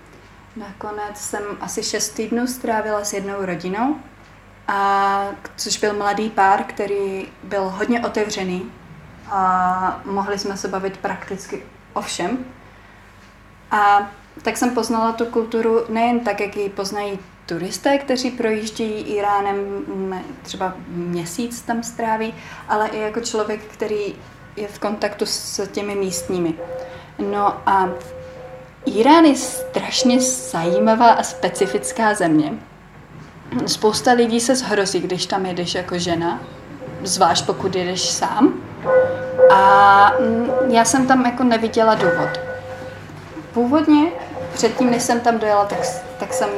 [0.56, 3.96] Nakonec jsem asi šest týdnů strávila s jednou rodinou,
[4.68, 5.26] a,
[5.56, 8.72] což byl mladý pár, který byl hodně otevřený
[9.30, 12.44] a mohli jsme se bavit prakticky o všem.
[13.70, 14.10] A
[14.42, 17.18] tak jsem poznala tu kulturu nejen tak, jak ji poznají
[17.50, 19.56] turisté, kteří projíždějí Iránem,
[20.42, 22.34] třeba měsíc tam stráví,
[22.68, 24.14] ale i jako člověk, který
[24.56, 26.54] je v kontaktu s těmi místními.
[27.18, 27.88] No a
[28.86, 32.52] Irán je strašně zajímavá a specifická země.
[33.66, 36.40] Spousta lidí se zhrozí, když tam jedeš jako žena,
[37.02, 38.54] zvlášť pokud jedeš sám.
[39.52, 40.12] A
[40.68, 42.40] já jsem tam jako neviděla důvod.
[43.52, 44.12] Původně
[44.52, 45.78] předtím, než jsem tam dojela, tak,
[46.18, 46.48] tak jsem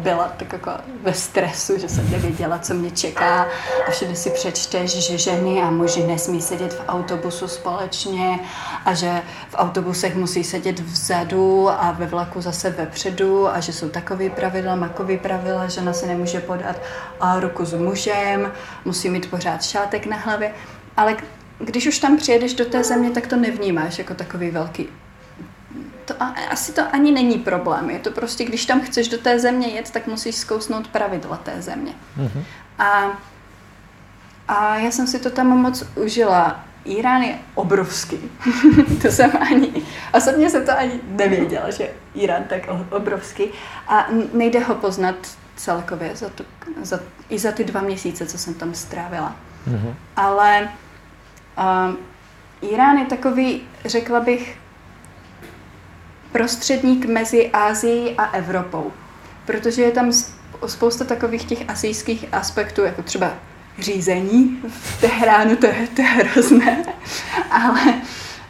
[0.00, 0.70] byla tak jako
[1.02, 3.46] ve stresu, že jsem nevěděla, co mě čeká.
[3.88, 8.40] A všude si přečteš, že ženy a muži nesmí sedět v autobusu společně
[8.84, 13.88] a že v autobusech musí sedět vzadu a ve vlaku zase vepředu a že jsou
[13.88, 16.76] takový pravidla, makový pravidla, žena se nemůže podat
[17.20, 18.52] a ruku s mužem,
[18.84, 20.52] musí mít pořád šátek na hlavě,
[20.96, 21.16] ale
[21.58, 24.88] když už tam přijedeš do té země, tak to nevnímáš jako takový velký
[26.12, 27.90] to a, asi to ani není problém.
[27.90, 31.62] Je to prostě, když tam chceš do té země jet, tak musíš zkousnout pravidla té
[31.62, 31.92] země.
[32.18, 32.42] Mm-hmm.
[32.78, 33.20] A,
[34.48, 36.64] a já jsem si to tam moc užila.
[36.84, 38.18] Irán je obrovský.
[39.02, 39.72] to jsem ani,
[40.14, 43.44] osobně jsem to ani nevěděla, že Irán tak obrovský.
[43.88, 45.14] A nejde ho poznat
[45.56, 46.44] celkově za tu,
[46.82, 49.36] za, i za ty dva měsíce, co jsem tam strávila.
[49.68, 49.94] Mm-hmm.
[50.16, 50.68] Ale
[51.58, 51.96] um,
[52.62, 54.59] Irán je takový, řekla bych,
[56.32, 58.92] prostředník mezi Ázií a Evropou.
[59.46, 60.12] Protože je tam
[60.66, 63.34] spousta takových těch asijských aspektů, jako třeba
[63.78, 66.84] řízení v Teheránu, to je, to je hrozné,
[67.50, 67.80] ale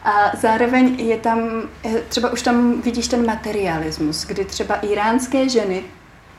[0.05, 1.63] a zároveň je tam,
[2.09, 5.83] třeba už tam vidíš ten materialismus, kdy třeba iránské ženy,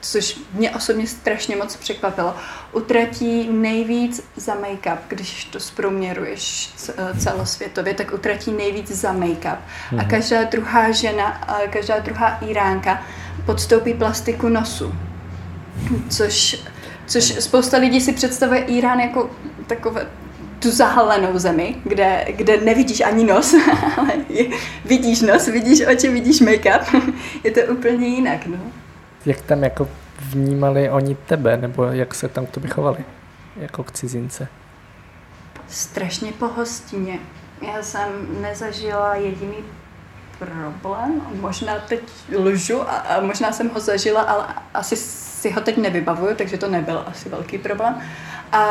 [0.02, 2.36] což mě osobně strašně moc překvapilo,
[2.72, 6.70] utratí nejvíc za make-up, když to zprůměruješ
[7.18, 9.58] celosvětově, tak utratí nejvíc za make-up.
[9.92, 10.10] A mhm.
[10.10, 13.04] každá druhá žena, každá druhá Iránka
[13.46, 14.96] podstoupí plastiku nosu.
[16.10, 16.64] Což,
[17.08, 19.30] což spousta lidí si představuje Irán jako
[19.68, 20.08] takové
[20.60, 23.56] tu zahalenou zemi, kde, kde nevidíš ani nos,
[23.98, 24.12] ale
[24.86, 27.14] vidíš nos, vidíš oči, vidíš make-up.
[27.44, 28.58] Je to úplně jinak, no.
[29.26, 29.88] Jak tam jako
[30.20, 33.06] vnímali oni tebe, nebo jak se tam k tobě chovali,
[33.56, 34.48] jako k cizince?
[35.68, 37.20] Strašně pohostinně.
[37.62, 39.58] Já jsem nezažila jediný
[40.40, 42.02] problém, možná teď
[42.38, 46.68] lžu a, a možná jsem ho zažila, ale asi si ho teď nevybavuju, takže to
[46.68, 48.02] nebyl asi velký problém.
[48.52, 48.62] A,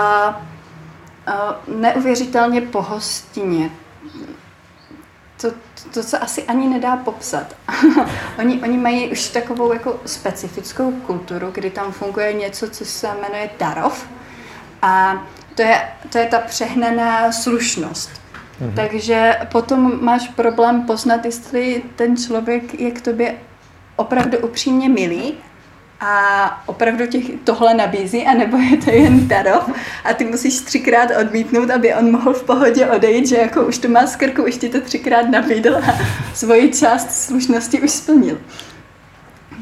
[1.27, 3.71] a neuvěřitelně pohostinně.
[5.41, 5.53] To,
[5.95, 7.57] to se asi ani nedá popsat.
[8.39, 13.51] oni, oni mají už takovou jako specifickou kulturu, kdy tam funguje něco, co se jmenuje
[13.59, 14.07] darov.
[14.83, 18.11] A to je, to je ta přehnaná slušnost.
[18.61, 18.73] Mhm.
[18.75, 23.35] Takže potom máš problém poznat, jestli ten člověk je k tobě
[23.97, 25.35] opravdu upřímně milý
[26.01, 29.71] a opravdu těch tohle nabízí, anebo je to jen darov
[30.05, 33.89] a ty musíš třikrát odmítnout, aby on mohl v pohodě odejít, že jako už to
[33.89, 35.99] má z krku, už ti to třikrát nabídl a
[36.35, 38.39] svoji část slušnosti už splnil.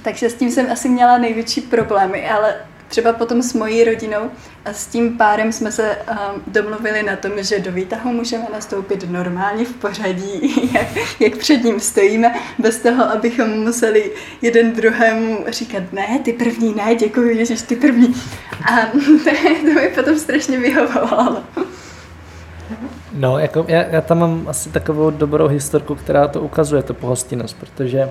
[0.02, 2.54] Takže s tím jsem asi měla největší problémy, ale
[2.88, 4.30] třeba potom s mojí rodinou
[4.64, 9.10] a s tím párem jsme se um, domluvili na tom, že do výtahu můžeme nastoupit
[9.10, 10.86] normálně v pořadí, jak,
[11.20, 14.10] jak před ním stojíme, bez toho, abychom museli
[14.42, 18.14] jeden druhému říkat, ne, ty první, ne, děkuji, Ježíš, ty první.
[18.64, 18.86] A
[19.24, 21.42] to, to mi potom strašně vyhovovalo.
[23.12, 27.56] No, jako já, já tam mám asi takovou dobrou historku, která to ukazuje, to pohostinnost,
[27.60, 28.10] protože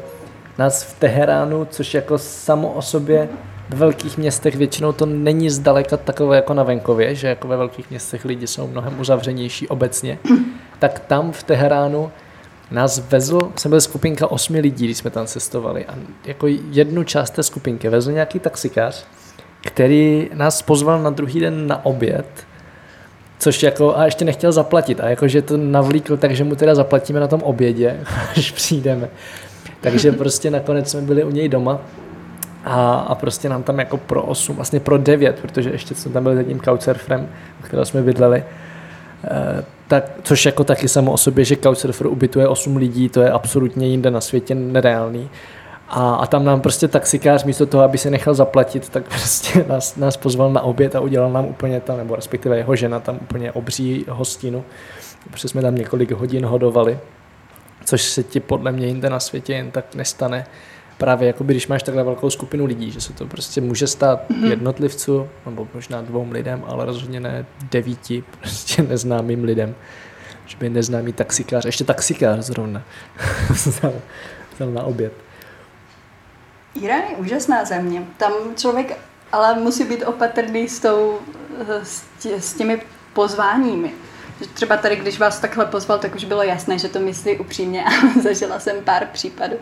[0.58, 3.30] nás v Teheránu, což jako samo o sobě
[3.70, 7.90] ve velkých městech většinou to není zdaleka takové jako na venkově, že jako ve velkých
[7.90, 10.20] městech lidi jsou mnohem uzavřenější obecně,
[10.80, 12.12] tak tam v Teheránu
[12.72, 15.86] nás vezl, jsme byli skupinka osmi lidí, když jsme tam cestovali.
[15.86, 19.06] A jako jednu část té skupinky vezl nějaký taxikář,
[19.66, 22.26] který nás pozval na druhý den na oběd,
[23.40, 25.00] což jako a ještě nechtěl zaplatit.
[25.00, 28.00] A jakože to navlíkl tak, že mu teda zaplatíme na tom obědě,
[28.38, 29.10] až přijdeme.
[29.82, 31.82] Takže prostě nakonec jsme byli u něj doma
[32.68, 36.24] a, a prostě nám tam jako pro 8, vlastně pro 9, protože ještě jsme tam
[36.24, 37.30] byli s jedním couchsurferem,
[37.62, 38.44] kterého jsme bydleli,
[39.24, 43.32] e, tak, což jako taky samo o sobě, že couchsurfer ubytuje 8 lidí, to je
[43.32, 45.30] absolutně jinde na světě nereálný.
[45.90, 49.96] A, a tam nám prostě taxikář místo toho, aby se nechal zaplatit, tak prostě nás,
[49.96, 53.52] nás pozval na oběd a udělal nám úplně tam, nebo respektive jeho žena tam úplně
[53.52, 54.64] obří hostinu.
[55.32, 57.00] Protože jsme tam několik hodin hodovali,
[57.86, 60.46] což se ti podle mě jinde na světě jen tak nestane
[60.98, 64.50] právě jako když máš takhle velkou skupinu lidí, že se to prostě může stát mm-hmm.
[64.50, 69.76] jednotlivců, nebo možná dvou lidem, ale rozhodně ne devíti prostě neznámým lidem.
[70.46, 72.84] Že by neznámý taxikář, ještě taxikář zrovna,
[73.50, 73.94] vzal,
[74.56, 75.14] vzal na oběd.
[76.82, 78.04] Irán je úžasná země.
[78.18, 78.98] Tam člověk
[79.32, 81.20] ale musí být opatrný s, tou,
[81.84, 82.82] s, tě, s těmi
[83.14, 83.92] pozváními.
[84.54, 88.20] Třeba tady, když vás takhle pozval, tak už bylo jasné, že to myslí upřímně a
[88.22, 89.56] zažila jsem pár případů.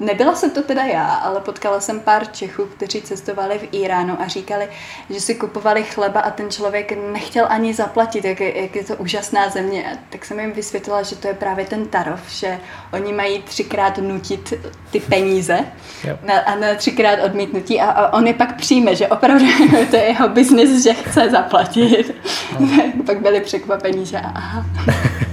[0.00, 4.28] Nebyla jsem to teda já, ale potkala jsem pár Čechů, kteří cestovali v Iránu a
[4.28, 4.68] říkali,
[5.10, 8.96] že si kupovali chleba a ten člověk nechtěl ani zaplatit, jak je, jak je to
[8.96, 9.84] úžasná země.
[9.92, 12.58] A tak jsem jim vysvětlila, že to je právě ten tarov, že
[12.92, 14.52] oni mají třikrát nutit
[14.90, 15.58] ty peníze
[16.22, 19.44] na, a na třikrát odmítnutí a, a on je pak přijme, že opravdu
[19.90, 22.14] to je jeho biznis, že chce zaplatit.
[22.60, 22.68] No.
[23.06, 24.66] pak byli překvapení, že aha.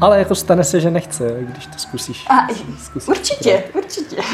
[0.00, 2.26] Ale jako stane se, že nechce, když to zkusíš.
[2.30, 3.82] A, zkusíš určitě, právě.
[3.84, 4.16] určitě.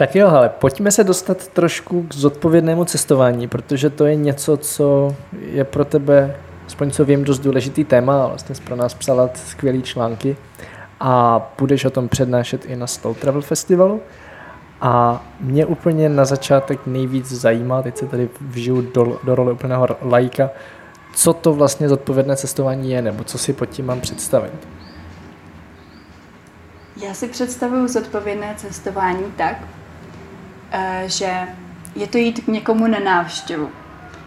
[0.00, 5.16] Tak jo, ale pojďme se dostat trošku k zodpovědnému cestování, protože to je něco, co
[5.32, 8.26] je pro tebe, aspoň co vím, dost důležitý téma.
[8.26, 10.36] Vlastně jsi pro nás psala skvělé články
[11.00, 14.00] a budeš o tom přednášet i na Stol Travel Festivalu.
[14.80, 19.88] A mě úplně na začátek nejvíc zajímá, teď se tady vžiju do, do role úplného
[20.02, 20.50] lajka,
[21.14, 24.68] co to vlastně zodpovědné cestování je, nebo co si pod tím mám představit?
[26.96, 29.56] Já si představuju zodpovědné cestování tak,
[30.72, 31.48] eh, že
[31.94, 33.70] je to jít k někomu na návštěvu.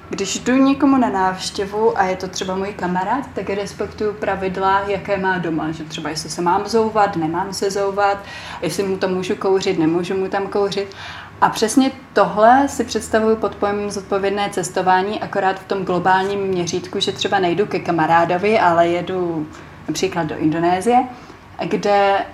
[0.09, 5.17] Když jdu někomu na návštěvu a je to třeba můj kamarád, tak respektuju pravidla, jaké
[5.17, 5.71] má doma.
[5.71, 8.23] Že třeba jestli se mám zouvat, nemám se zouvat,
[8.61, 10.95] jestli mu to můžu kouřit, nemůžu mu tam kouřit.
[11.43, 17.11] A přesně tohle si představuju pod pojmem zodpovědné cestování, akorát v tom globálním měřítku, že
[17.11, 19.47] třeba nejdu ke kamarádovi, ale jedu
[19.87, 21.03] například do Indonésie,
[21.65, 22.25] kde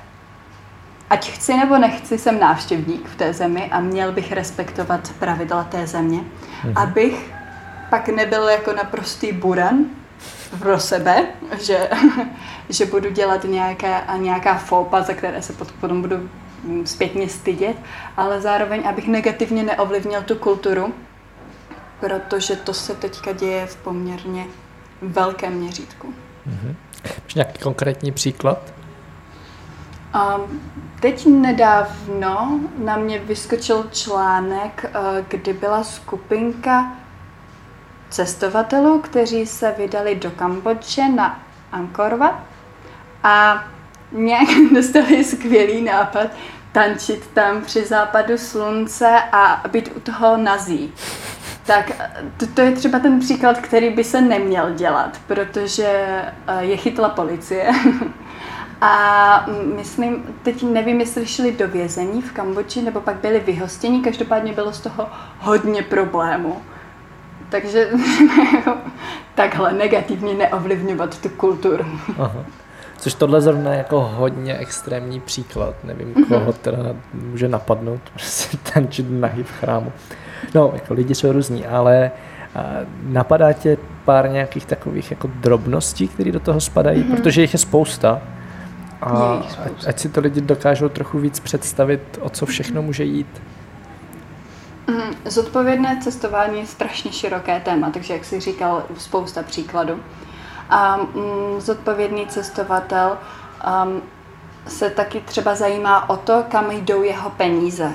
[1.09, 5.87] ať chci nebo nechci, jsem návštěvník v té zemi a měl bych respektovat pravidla té
[5.87, 6.19] země,
[6.63, 6.73] mhm.
[6.77, 7.33] abych
[7.89, 9.85] pak nebyl jako naprostý buran
[10.59, 11.25] pro sebe,
[11.61, 11.89] že,
[12.69, 16.29] že budu dělat nějaké, nějaká foupa, za které se potom budu
[16.85, 17.77] zpětně stydět,
[18.17, 20.93] ale zároveň, abych negativně neovlivnil tu kulturu,
[21.99, 24.45] protože to se teďka děje v poměrně
[25.01, 26.13] velkém měřítku.
[26.47, 26.75] Mm-hmm.
[27.23, 28.73] Máš nějaký konkrétní příklad?
[30.15, 30.61] Um,
[30.99, 36.91] teď nedávno na mě vyskočil článek, uh, kdy byla skupinka
[38.09, 41.39] cestovatelů, kteří se vydali do Kambodže na
[41.71, 42.19] Angkor
[43.23, 43.63] a
[44.11, 46.27] nějak dostali skvělý nápad
[46.71, 50.93] tančit tam při západu slunce a být u toho nazí.
[51.65, 51.91] Tak
[52.37, 57.09] to, to je třeba ten příklad, který by se neměl dělat, protože eh, je chytla
[57.09, 57.71] policie.
[58.81, 59.45] A
[59.75, 64.73] myslím, teď nevím, jestli šli do vězení v Kambodži, nebo pak byli vyhostěni, každopádně bylo
[64.73, 66.61] z toho hodně problémů.
[67.49, 67.89] Takže
[69.35, 71.85] takhle negativně neovlivňovat tu kulturu.
[72.19, 72.45] Aha.
[72.99, 75.75] Což tohle zrovna jako hodně extrémní příklad.
[75.83, 76.27] Nevím, mm-hmm.
[76.27, 76.77] koho teda
[77.13, 79.91] může napadnout, prostě tančit nahý v chrámu.
[80.55, 82.11] No, jako lidi jsou různí, ale
[83.03, 87.15] napadá tě pár nějakých takových jako drobností, které do toho spadají, mm-hmm.
[87.15, 88.21] protože jich je spousta.
[89.01, 89.89] A je spousta.
[89.89, 93.41] ať si to lidi dokážou trochu víc představit, o co všechno může jít.
[94.87, 99.99] Mm, zodpovědné cestování je strašně široké téma, takže jak jsi říkal, spousta příkladů.
[100.69, 103.17] A mm, zodpovědný cestovatel
[103.83, 104.01] um,
[104.67, 107.91] se taky třeba zajímá o to, kam jdou jeho peníze.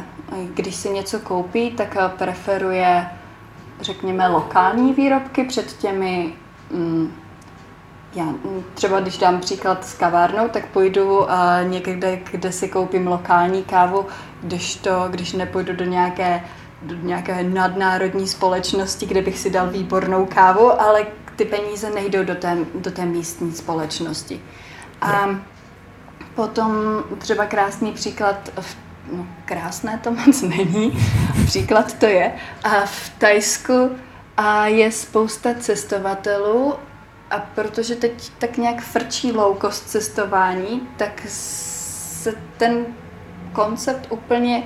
[0.55, 3.09] Když si něco koupí, tak eh, preferuje,
[3.81, 6.35] řekněme, lokální výrobky před těmi
[6.71, 7.13] mm,
[8.15, 13.07] já mm, třeba když dám příklad s kavárnou, tak půjdu a někde, kde si koupím
[13.07, 14.07] lokální kávu,
[14.43, 16.45] když to, když nepůjdu do nějaké,
[16.83, 21.07] do nějaké nadnárodní společnosti, kde bych si dal výbornou kávu, ale
[21.37, 24.41] ty peníze nejdou do té, do té místní společnosti.
[25.01, 25.41] A
[26.35, 26.73] potom
[27.19, 28.51] třeba krásný příklad,
[29.13, 30.99] no krásné to moc není,
[31.47, 32.33] příklad to je.
[32.65, 33.91] A v Tajsku
[34.37, 36.75] a je spousta cestovatelů
[37.31, 42.87] a protože teď tak nějak frčí loukost cestování, tak se ten
[43.53, 44.63] koncept úplně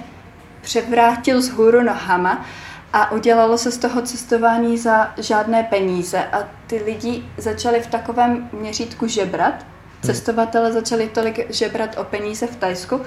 [0.60, 2.44] převrátil z hůru nohama
[2.92, 8.48] a udělalo se z toho cestování za žádné peníze a ty lidi začali v takovém
[8.52, 10.02] měřítku žebrat, hmm.
[10.02, 13.00] Cestovatele začali tolik žebrat o peníze v Tajsku,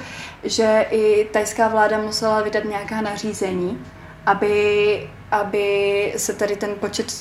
[0.44, 3.86] že i tajská vláda musela vydat nějaká nařízení,
[4.26, 7.14] aby, aby se tady ten počet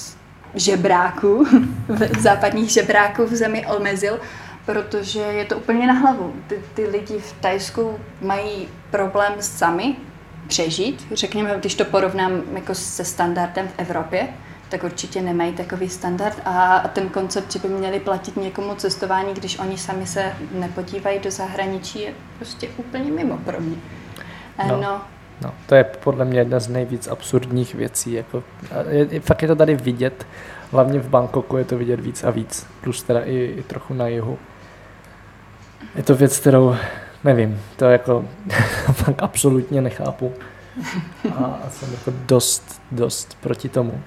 [0.54, 1.46] žebráků,
[2.18, 4.20] západních žebráků v zemi omezil,
[4.66, 6.34] protože je to úplně na hlavu.
[6.46, 9.96] Ty, ty lidi v Tajsku mají problém sami
[10.50, 11.06] přežít.
[11.12, 14.28] Řekněme, když to porovnám jako se standardem v Evropě,
[14.68, 19.58] tak určitě nemají takový standard a ten koncept, že by měli platit někomu cestování, když
[19.58, 23.76] oni sami se nepodívají do zahraničí, je prostě úplně mimo pro mě.
[24.58, 24.80] Eh, no.
[24.80, 25.00] no.
[25.42, 28.12] No, to je podle mě jedna z nejvíc absurdních věcí.
[28.12, 28.42] Jako,
[28.88, 30.26] je, fakt je to tady vidět,
[30.70, 34.06] hlavně v Bangkoku je to vidět víc a víc, plus teda i, i trochu na
[34.06, 34.38] jihu.
[35.96, 36.76] Je to věc, kterou
[37.24, 38.24] nevím, to jako
[38.92, 40.32] fakt absolutně nechápu.
[41.36, 44.00] A jsem jako dost, dost proti tomu.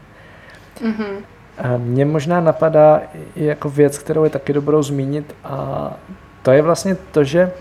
[0.82, 1.18] Mm-hmm.
[1.58, 3.02] A mě možná napadá
[3.36, 5.94] jako věc, kterou je taky dobrou zmínit a
[6.44, 7.52] to je vlastně to, že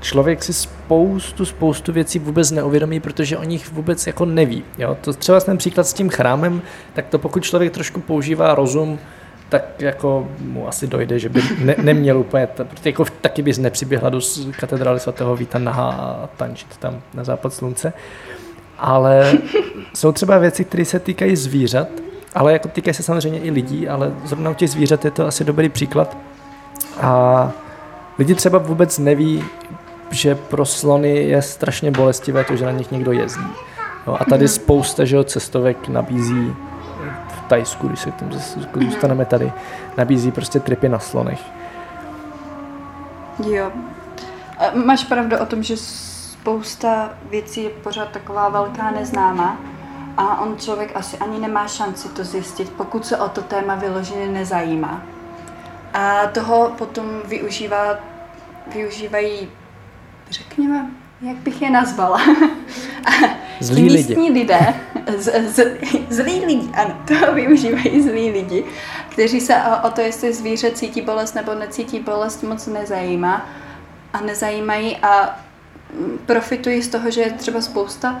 [0.00, 4.64] člověk si spoustu, spoustu věcí vůbec neuvědomí, protože o nich vůbec jako neví.
[4.78, 4.96] Jo?
[5.00, 6.62] To třeba ten příklad s tím chrámem,
[6.94, 8.98] tak to pokud člověk trošku používá rozum,
[9.48, 14.10] tak jako mu asi dojde, že by ne, neměl úplně, protože jako taky bys nepřiběhla
[14.10, 14.20] do
[14.60, 17.92] katedrály svatého Víta nahá a tančit tam na západ slunce.
[18.78, 19.32] Ale
[19.94, 21.88] jsou třeba věci, které se týkají zvířat,
[22.34, 25.44] ale jako týkají se samozřejmě i lidí, ale zrovna u těch zvířat je to asi
[25.44, 26.16] dobrý příklad.
[27.00, 27.52] A
[28.18, 29.44] lidi třeba vůbec neví,
[30.10, 33.46] že pro slony je strašně bolestivé to, že na nich někdo jezdí.
[34.06, 36.54] No a tady spousta že cestovek nabízí
[37.48, 38.32] Tajsku, když se k tomu
[38.80, 39.52] zůstaneme tady,
[39.96, 41.40] nabízí prostě tripy na slonech.
[43.46, 43.72] Jo.
[44.84, 49.56] Máš pravdu o tom, že spousta věcí je pořád taková velká neznámá
[50.16, 54.26] a on člověk asi ani nemá šanci to zjistit, pokud se o to téma vyloženě
[54.26, 55.02] nezajímá.
[55.94, 57.98] A toho potom využívá,
[58.74, 59.48] využívají,
[60.30, 60.90] řekněme,
[61.20, 62.20] jak bych je nazvala,
[63.60, 64.40] Zlí místní lidi.
[64.40, 64.74] lidé,
[65.16, 65.78] z, z,
[66.10, 68.64] zlí lidi, ano, to využívají zlí lidi,
[69.08, 73.46] kteří se o, o to, jestli zvíře cítí bolest nebo necítí bolest, moc nezajímá
[74.12, 75.40] a nezajímají a
[76.26, 78.20] profitují z toho, že je třeba spousta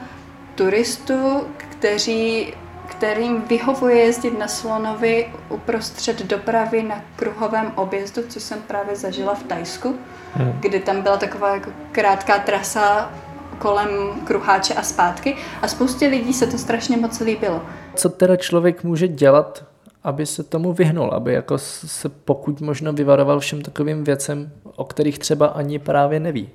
[0.54, 2.54] turistů, kteří
[2.88, 9.42] kterým vyhovuje jezdit na slonovi uprostřed dopravy na kruhovém objezdu, což jsem právě zažila v
[9.42, 9.94] Tajsku,
[10.32, 10.52] hmm.
[10.60, 13.12] kdy tam byla taková jako krátká trasa
[13.58, 13.88] kolem
[14.24, 17.62] kruháče a zpátky a spoustě lidí se to strašně moc líbilo.
[17.94, 19.64] Co teda člověk může dělat,
[20.04, 25.18] aby se tomu vyhnul, aby jako se pokud možno vyvaroval všem takovým věcem, o kterých
[25.18, 26.50] třeba ani právě neví?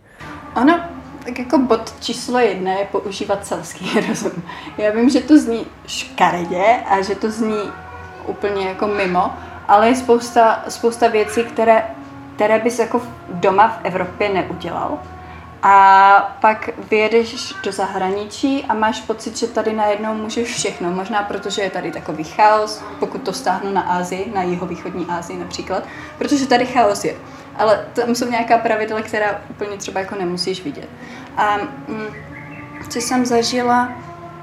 [0.56, 0.80] Ono,
[1.26, 4.44] tak jako bod číslo jedna je používat selský rozum.
[4.78, 7.72] Já vím, že to zní škaredě a že to zní
[8.28, 9.34] úplně jako mimo,
[9.68, 11.84] ale je spousta, spousta věcí, které,
[12.36, 15.00] které bys jako doma v Evropě neudělal.
[15.64, 20.92] A pak vyjedeš do zahraničí a máš pocit, že tady najednou můžeš všechno.
[20.92, 25.84] Možná protože je tady takový chaos, pokud to stáhnu na Ázii, na jihovýchodní Ázii například,
[26.18, 27.16] protože tady chaos je.
[27.60, 30.90] Ale tam jsou nějaká pravidla, která úplně třeba jako nemusíš vidět.
[31.38, 31.58] A
[31.88, 32.08] mm,
[32.90, 33.94] co jsem zažila,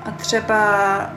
[0.04, 1.10] a třeba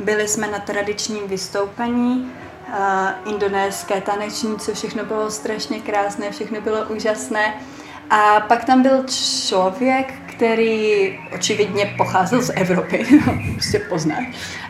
[0.00, 2.32] byli jsme na tradičním vystoupení,
[2.68, 7.54] uh, indonéské tanečnice, všechno bylo strašně krásné, všechno bylo úžasné.
[8.10, 13.06] A pak tam byl člověk, který očividně pocházel z Evropy,
[13.52, 14.24] prostě poznáš.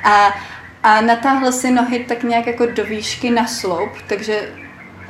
[0.05, 0.35] A,
[0.83, 4.62] a natáhl si nohy tak nějak jako do výšky na sloup, takže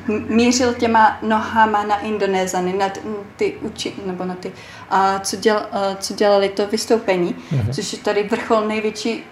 [0.08, 2.90] mířil těma nohama na Indonézany, na
[3.36, 4.52] ty uči, nebo na ty,
[4.90, 7.74] a co, děl, a co dělali to vystoupení, mm-hmm.
[7.74, 9.24] což je tady vrchol největší,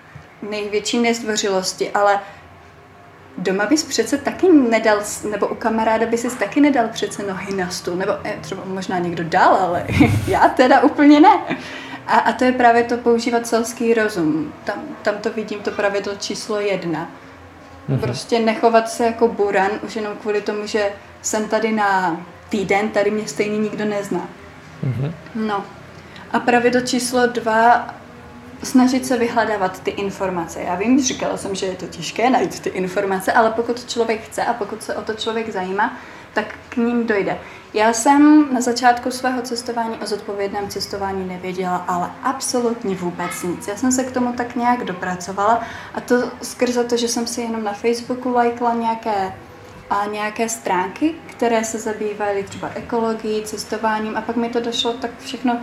[0.51, 2.21] největší nezdvořilosti, ale
[3.39, 4.99] doma bys přece taky nedal,
[5.31, 8.99] nebo u kamaráda by si taky nedal přece nohy na stůl, nebo eh, třeba možná
[8.99, 9.87] někdo dal, ale
[10.27, 11.41] já teda úplně ne.
[12.07, 14.53] A, a to je právě to používat selský rozum.
[14.65, 17.11] Tam, tam to vidím, to pravidlo číslo jedna.
[17.91, 18.01] Mm-hmm.
[18.01, 23.11] Prostě nechovat se jako buran, už jenom kvůli tomu, že jsem tady na týden, tady
[23.11, 24.29] mě stejně nikdo nezná.
[24.85, 25.13] Mm-hmm.
[25.35, 25.65] No.
[26.33, 27.95] A pravidlo číslo dva,
[28.63, 30.61] snažit se vyhledávat ty informace.
[30.61, 34.45] Já vím, říkala jsem, že je to těžké najít ty informace, ale pokud člověk chce
[34.45, 35.99] a pokud se o to člověk zajímá,
[36.35, 37.39] tak k ním dojde.
[37.75, 43.69] Já jsem na začátku svého cestování o zodpovědném cestování nevěděla, ale absolutně vůbec nic.
[43.69, 45.63] Já jsem se k tomu tak nějak dopracovala
[45.95, 49.33] a to skrze to, že jsem si jenom na Facebooku lajkla nějaké
[49.91, 55.11] a nějaké stránky, které se zabývaly třeba ekologií, cestováním a pak mi to došlo tak
[55.19, 55.61] všechno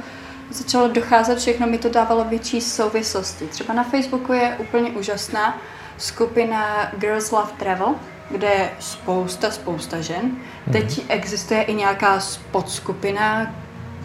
[0.50, 3.48] začalo docházet, všechno mi to dávalo větší souvislosti.
[3.48, 5.58] Třeba na Facebooku je úplně úžasná
[5.98, 7.96] skupina Girls Love Travel,
[8.30, 10.22] kde je spousta, spousta žen.
[10.22, 10.72] Mm-hmm.
[10.72, 12.20] Teď existuje i nějaká
[12.52, 13.54] podskupina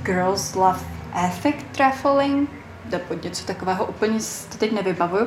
[0.02, 0.80] Girls Love
[1.24, 2.50] Ethic Traveling,
[2.90, 4.18] nebo něco takového, úplně
[4.50, 5.26] to teď nevybavuju.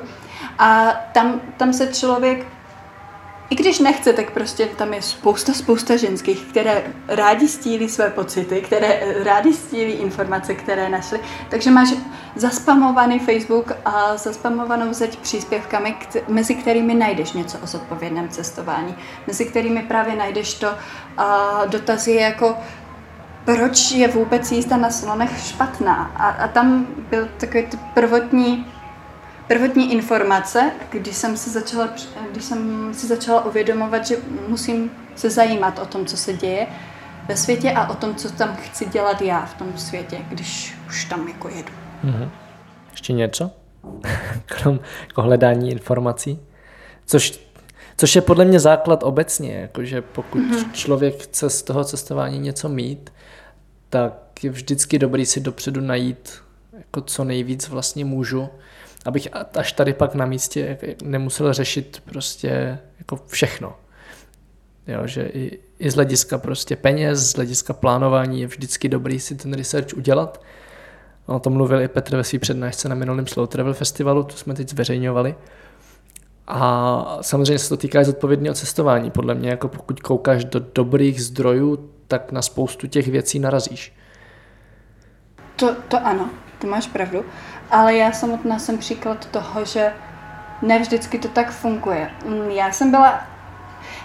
[0.60, 2.46] A tam, tam se člověk
[3.50, 8.62] i když nechce, tak prostě tam je spousta, spousta ženských, které rádi stílí své pocity,
[8.62, 11.20] které rádi stílí informace, které našly.
[11.50, 11.90] Takže máš
[12.36, 15.96] zaspamovaný Facebook a zaspamovanou zeď příspěvkami,
[16.28, 18.96] mezi kterými najdeš něco o zodpovědném cestování,
[19.28, 20.68] mezi kterými právě najdeš to
[21.18, 22.58] a dotazy jako
[23.46, 26.12] proč je vůbec jízda na slonech špatná.
[26.16, 28.66] A, a tam byl takový prvotní
[29.48, 31.90] prvotní informace, když jsem, se začala,
[32.32, 34.16] když jsem si začala uvědomovat, že
[34.48, 36.68] musím se zajímat o tom, co se děje
[37.28, 41.06] ve světě a o tom, co tam chci dělat já v tom světě, když už
[41.06, 41.72] tam jako jedu.
[42.04, 42.30] Mm-hmm.
[42.92, 43.52] Ještě něco?
[44.46, 46.40] Krom jako hledání informací?
[47.06, 47.40] Což,
[47.98, 50.72] což je podle mě základ obecně, jakože pokud mm-hmm.
[50.72, 53.14] člověk chce z toho cestování něco mít,
[53.90, 56.42] tak je vždycky dobrý si dopředu najít
[56.78, 58.50] jako co nejvíc vlastně můžu
[59.06, 59.28] abych
[59.58, 63.76] až tady pak na místě nemusel řešit prostě jako všechno.
[64.88, 69.36] Jo, že i, i z hlediska prostě peněz, z hlediska plánování je vždycky dobrý si
[69.36, 70.42] ten research udělat.
[71.26, 74.54] O tom mluvil i Petr ve své přednášce na minulém Slow Travel Festivalu, to jsme
[74.54, 75.36] teď zveřejňovali.
[76.48, 79.12] A samozřejmě se to týká i zodpovědného cestování.
[79.12, 83.94] Podle mě, jako pokud koukáš do dobrých zdrojů, tak na spoustu těch věcí narazíš.
[85.56, 86.30] To, to ano,
[86.60, 87.26] ty máš pravdu
[87.72, 89.94] ale já samotná jsem příklad toho, že
[90.62, 92.12] ne vždycky to tak funguje.
[92.26, 93.22] Mm, já jsem byla,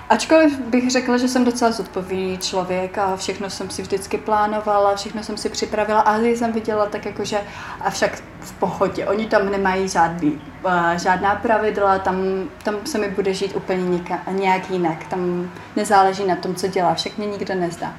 [0.09, 5.23] ačkoliv bych řekla, že jsem docela zodpovědný člověk a všechno jsem si vždycky plánovala, všechno
[5.23, 7.41] jsem si připravila, ale jsem viděla tak jako, že
[7.81, 12.17] avšak v pohodě, oni tam nemají žádný, uh, žádná pravidla, tam,
[12.63, 14.01] tam se mi bude žít úplně
[14.31, 17.93] nějak jinak, tam nezáleží na tom, co dělá, však mě nikdo nezdá.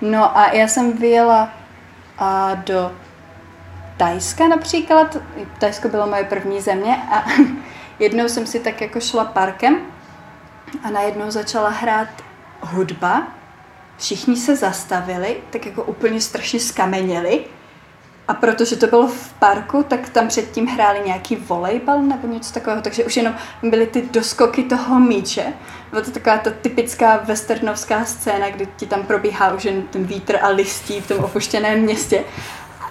[0.00, 1.50] No a já jsem vyjela
[2.20, 2.92] uh, do
[4.00, 5.16] Tajska například.
[5.58, 7.24] Tajsko bylo moje první země a
[7.98, 9.80] jednou jsem si tak jako šla parkem
[10.84, 12.08] a najednou začala hrát
[12.60, 13.28] hudba.
[13.98, 17.44] Všichni se zastavili, tak jako úplně strašně skameněli.
[18.28, 22.82] A protože to bylo v parku, tak tam předtím hráli nějaký volejbal nebo něco takového,
[22.82, 25.52] takže už jenom byly ty doskoky toho míče.
[25.90, 30.38] Byla to taková ta typická westernovská scéna, kdy ti tam probíhá už jen ten vítr
[30.42, 32.24] a listí v tom opuštěném městě.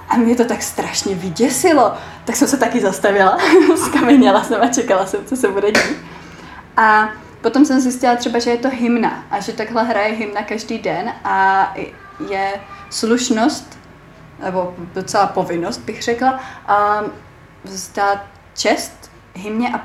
[0.09, 1.93] A mě to tak strašně vyděsilo.
[2.25, 3.37] Tak jsem se taky zastavila,
[3.85, 5.97] skameněla jsem a čekala jsem, co se bude dít.
[6.77, 7.09] A
[7.41, 11.13] potom jsem zjistila třeba, že je to hymna a že takhle hraje hymna každý den
[11.23, 11.73] a
[12.29, 12.53] je
[12.89, 13.79] slušnost,
[14.43, 17.03] nebo docela povinnost bych řekla, a
[17.63, 18.25] zdát
[18.57, 19.81] čest hymně a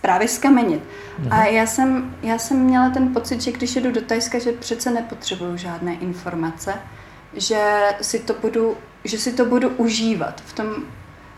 [0.00, 0.82] právě skamenit.
[1.18, 1.32] Mhm.
[1.32, 4.90] A já jsem, já jsem měla ten pocit, že když jedu do Tajska, že přece
[4.90, 6.74] nepotřebuju žádné informace,
[7.36, 10.40] že si to budu, že si to budu užívat.
[10.40, 10.66] V tom,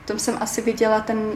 [0.04, 1.32] v tom jsem asi viděla ten...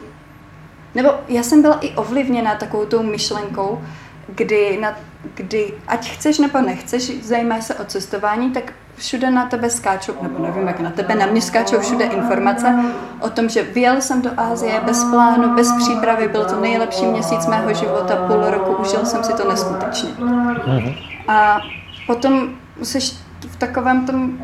[0.95, 3.81] Nebo já jsem byla i ovlivněna takovou tou myšlenkou,
[4.27, 4.95] kdy, na,
[5.35, 10.45] kdy ať chceš nebo nechceš, zajímáš se o cestování, tak všude na tebe skáčou, nebo
[10.45, 12.75] nevím jak na tebe, na mě skáčou všude informace
[13.21, 17.47] o tom, že vyjel jsem do Ázie bez plánu, bez přípravy, byl to nejlepší měsíc
[17.47, 20.09] mého života, půl roku, užil jsem si to neskutečně.
[20.19, 20.93] Mhm.
[21.27, 21.59] A
[22.07, 22.49] potom
[22.83, 24.37] seš v takovém tom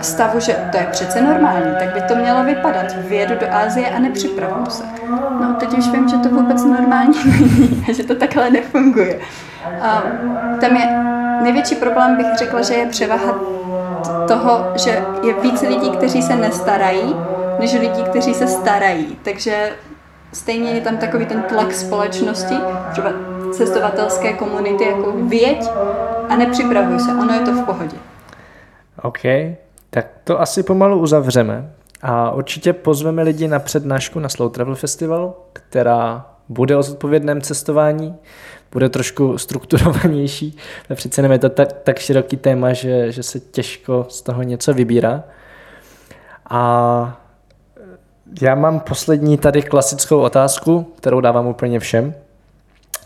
[0.00, 2.86] stavu, že to je přece normální, tak by to mělo vypadat.
[3.08, 4.84] Vyjedu do Ázie a nepřipravuju se.
[5.40, 9.18] No teď už vím, že to vůbec normální není a že to takhle nefunguje.
[9.82, 10.02] A
[10.60, 10.86] tam je
[11.42, 13.34] největší problém, bych řekla, že je převaha
[14.28, 17.16] toho, že je víc lidí, kteří se nestarají,
[17.58, 19.18] než lidí, kteří se starají.
[19.22, 19.72] Takže
[20.32, 22.54] stejně je tam takový ten tlak společnosti,
[22.92, 23.10] třeba
[23.52, 25.70] cestovatelské komunity, jako věď
[26.28, 27.96] a nepřipravuj se, ono je to v pohodě.
[29.02, 29.20] OK,
[29.90, 31.70] tak to asi pomalu uzavřeme
[32.02, 38.16] a určitě pozveme lidi na přednášku na Slow Travel Festival, která bude o zodpovědném cestování,
[38.72, 40.56] bude trošku strukturovanější,
[40.94, 44.74] přece jenom je to tak, tak široký téma, že, že se těžko z toho něco
[44.74, 45.24] vybírá.
[46.50, 47.20] A
[48.42, 52.14] já mám poslední tady klasickou otázku, kterou dávám úplně všem,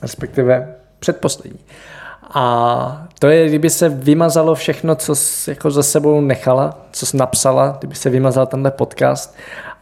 [0.03, 1.61] respektive předposlední.
[2.35, 7.17] A to je, kdyby se vymazalo všechno, co jsi jako za sebou nechala, co jsi
[7.17, 9.37] napsala, kdyby se vymazal tenhle podcast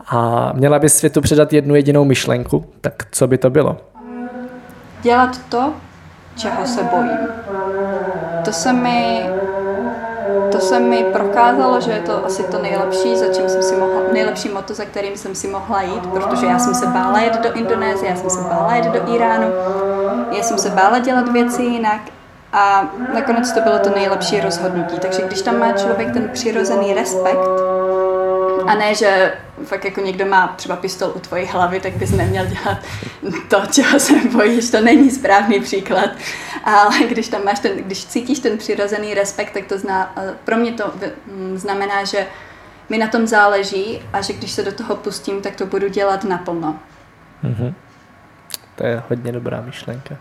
[0.07, 3.77] a měla by světu předat jednu jedinou myšlenku, tak co by to bylo?
[5.03, 5.73] Dělat to,
[6.37, 7.19] čeho se bojím.
[8.45, 9.27] To se mi
[10.53, 14.01] to se mi prokázalo, že je to asi to nejlepší, za čím jsem si mohla,
[14.13, 17.53] nejlepší moto, za kterým jsem si mohla jít, protože já jsem se bála jet do
[17.53, 19.47] Indonésie, já jsem se bála jet do Iránu,
[20.37, 22.01] já jsem se bála dělat věci jinak
[22.53, 24.99] a nakonec to bylo to nejlepší rozhodnutí.
[24.99, 27.39] Takže když tam má člověk ten přirozený respekt,
[28.67, 29.33] a ne, že
[29.65, 32.79] fakt jako někdo má třeba pistol u tvojí hlavy, tak bys neměl dělat
[33.49, 36.11] to, čeho se bojíš, to není správný příklad.
[36.65, 40.73] Ale když tam máš ten, když cítíš ten přirozený respekt, tak to zná, pro mě
[40.73, 40.93] to
[41.55, 42.27] znamená, že
[42.89, 46.25] mi na tom záleží a že když se do toho pustím, tak to budu dělat
[46.25, 46.77] naplno.
[47.45, 47.75] Mm-hmm.
[48.75, 50.17] To je hodně dobrá myšlenka.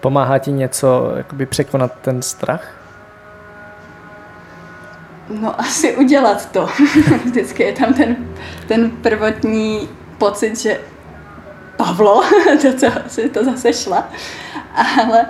[0.00, 2.80] Pomáhá ti něco jakoby překonat ten strach?
[5.40, 6.68] No asi udělat to.
[7.24, 8.16] Vždycky je tam ten,
[8.68, 9.88] ten prvotní
[10.18, 10.80] pocit, že
[11.76, 12.22] Pavlo,
[12.62, 14.08] to co si to zase šla.
[14.74, 15.26] Ale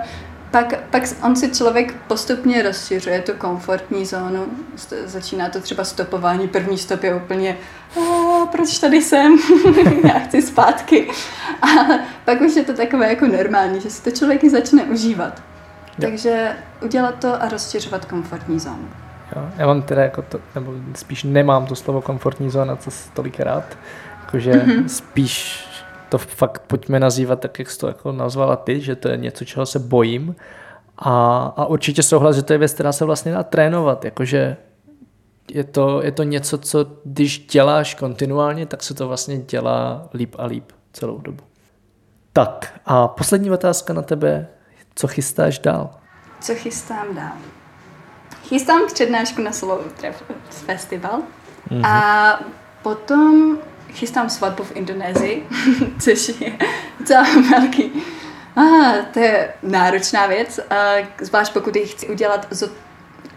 [0.51, 4.45] pak, pak on si člověk postupně rozšiřuje tu komfortní zónu.
[5.05, 6.47] Začíná to třeba stopování.
[6.47, 7.57] První stop je úplně,
[8.51, 9.37] proč tady jsem?
[10.03, 11.11] Já chci zpátky.
[11.61, 11.67] A
[12.25, 15.41] pak už je to takové jako normální, že si to člověk začne užívat.
[15.87, 16.09] Jo.
[16.09, 18.89] Takže udělat to a rozšiřovat komfortní zónu.
[19.35, 19.49] Jo.
[19.57, 23.77] Já mám teda jako to, nebo spíš nemám to slovo komfortní zóna, co tolikrát,
[24.21, 24.85] jakože mm-hmm.
[24.85, 25.67] spíš
[26.11, 29.45] to fakt pojďme nazývat tak, jak jsi to jako nazvala ty, že to je něco,
[29.45, 30.35] čeho se bojím
[30.97, 34.57] a, a určitě souhlas, že to je věc, která se vlastně dá trénovat, jakože
[35.51, 40.35] je to, je to něco, co když děláš kontinuálně, tak se to vlastně dělá líp
[40.37, 41.43] a líp celou dobu.
[42.33, 44.47] Tak a poslední otázka na tebe,
[44.95, 45.89] co chystáš dál?
[46.41, 47.37] Co chystám dál?
[48.43, 49.79] Chystám přednášku na Solo
[50.49, 51.19] Festival
[51.69, 51.87] mm-hmm.
[51.87, 52.39] a
[52.83, 53.57] potom
[53.93, 55.47] chystám svatbu v Indonésii,
[55.99, 56.57] což je
[56.99, 57.91] docela velký.
[58.55, 60.59] Ah, to je náročná věc,
[61.21, 62.71] zvlášť pokud ji chci udělat zod,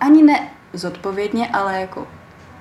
[0.01, 2.07] ani ne zodpovědně, ale jako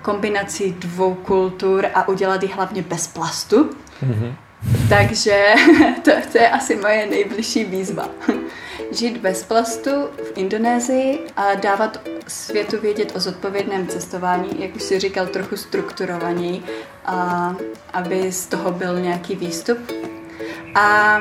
[0.01, 3.69] kombinaci dvou kultur a udělat ji hlavně bez plastu.
[4.03, 4.33] Mm-hmm.
[4.89, 5.53] Takže
[6.03, 8.09] to, to je asi moje nejbližší výzva.
[8.91, 9.89] Žít bez plastu
[10.34, 16.64] v Indonésii a dávat světu vědět o zodpovědném cestování, jak už si říkal, trochu strukturovaněji,
[17.05, 17.55] a
[17.93, 19.91] aby z toho byl nějaký výstup.
[20.76, 21.18] A,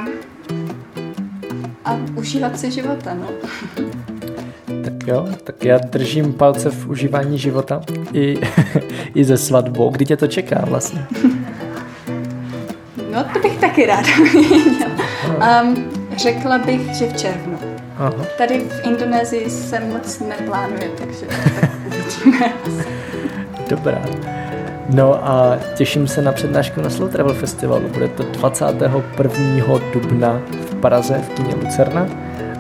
[1.85, 3.29] a užívat si života, no.
[4.85, 7.83] Tak jo, tak já držím palce v užívání života
[8.13, 8.35] i,
[9.15, 9.91] i ze svatbou.
[9.91, 11.07] Kdy tě to čeká vlastně?
[13.13, 14.09] No, to bych taky ráda.
[15.63, 17.59] Um, řekla bych, že v červnu.
[17.97, 18.13] Aha.
[18.39, 22.53] Tady v Indonésii se moc neplánuje, takže tak uvidíme.
[23.69, 24.03] Dobrá.
[24.91, 27.89] No a těším se na přednášku na Slow Travel Festivalu.
[27.89, 29.79] Bude to 21.
[29.93, 32.07] dubna v Praze v kině Lucerna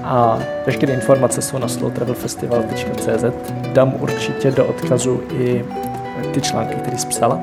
[0.05, 3.25] a veškeré informace jsou na slowtravelfestival.cz.
[3.73, 5.65] Dám určitě do odkazu i
[6.35, 7.41] ty články, které jsi psala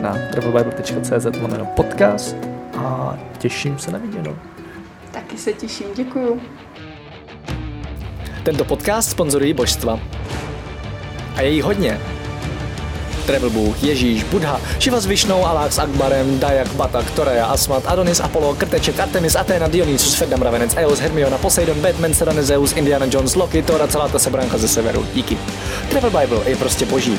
[0.00, 2.36] na travelbible.cz lomeno podcast
[2.78, 4.36] a těším se na viděnou.
[5.10, 6.40] Taky se těším, děkuju.
[8.42, 10.00] Tento podcast sponzorují božstva.
[11.36, 12.00] A je jí hodně.
[13.26, 18.20] Travel Bůh, Ježíš, Buddha, Šiva s Višnou, Alák s Akbarem, Dajak, Batak, Torea, Asmat, Adonis,
[18.20, 23.34] Apollo, Krteček, Artemis, Athena, Dionysus, Ferdam, Ravenec, Eos, Hermiona, Poseidon, Batman, Serena, Zeus, Indiana Jones,
[23.34, 25.06] Loki, Thor a celá ta sebranka ze severu.
[25.14, 25.38] Díky.
[25.90, 27.18] Travel Bible je prostě boží.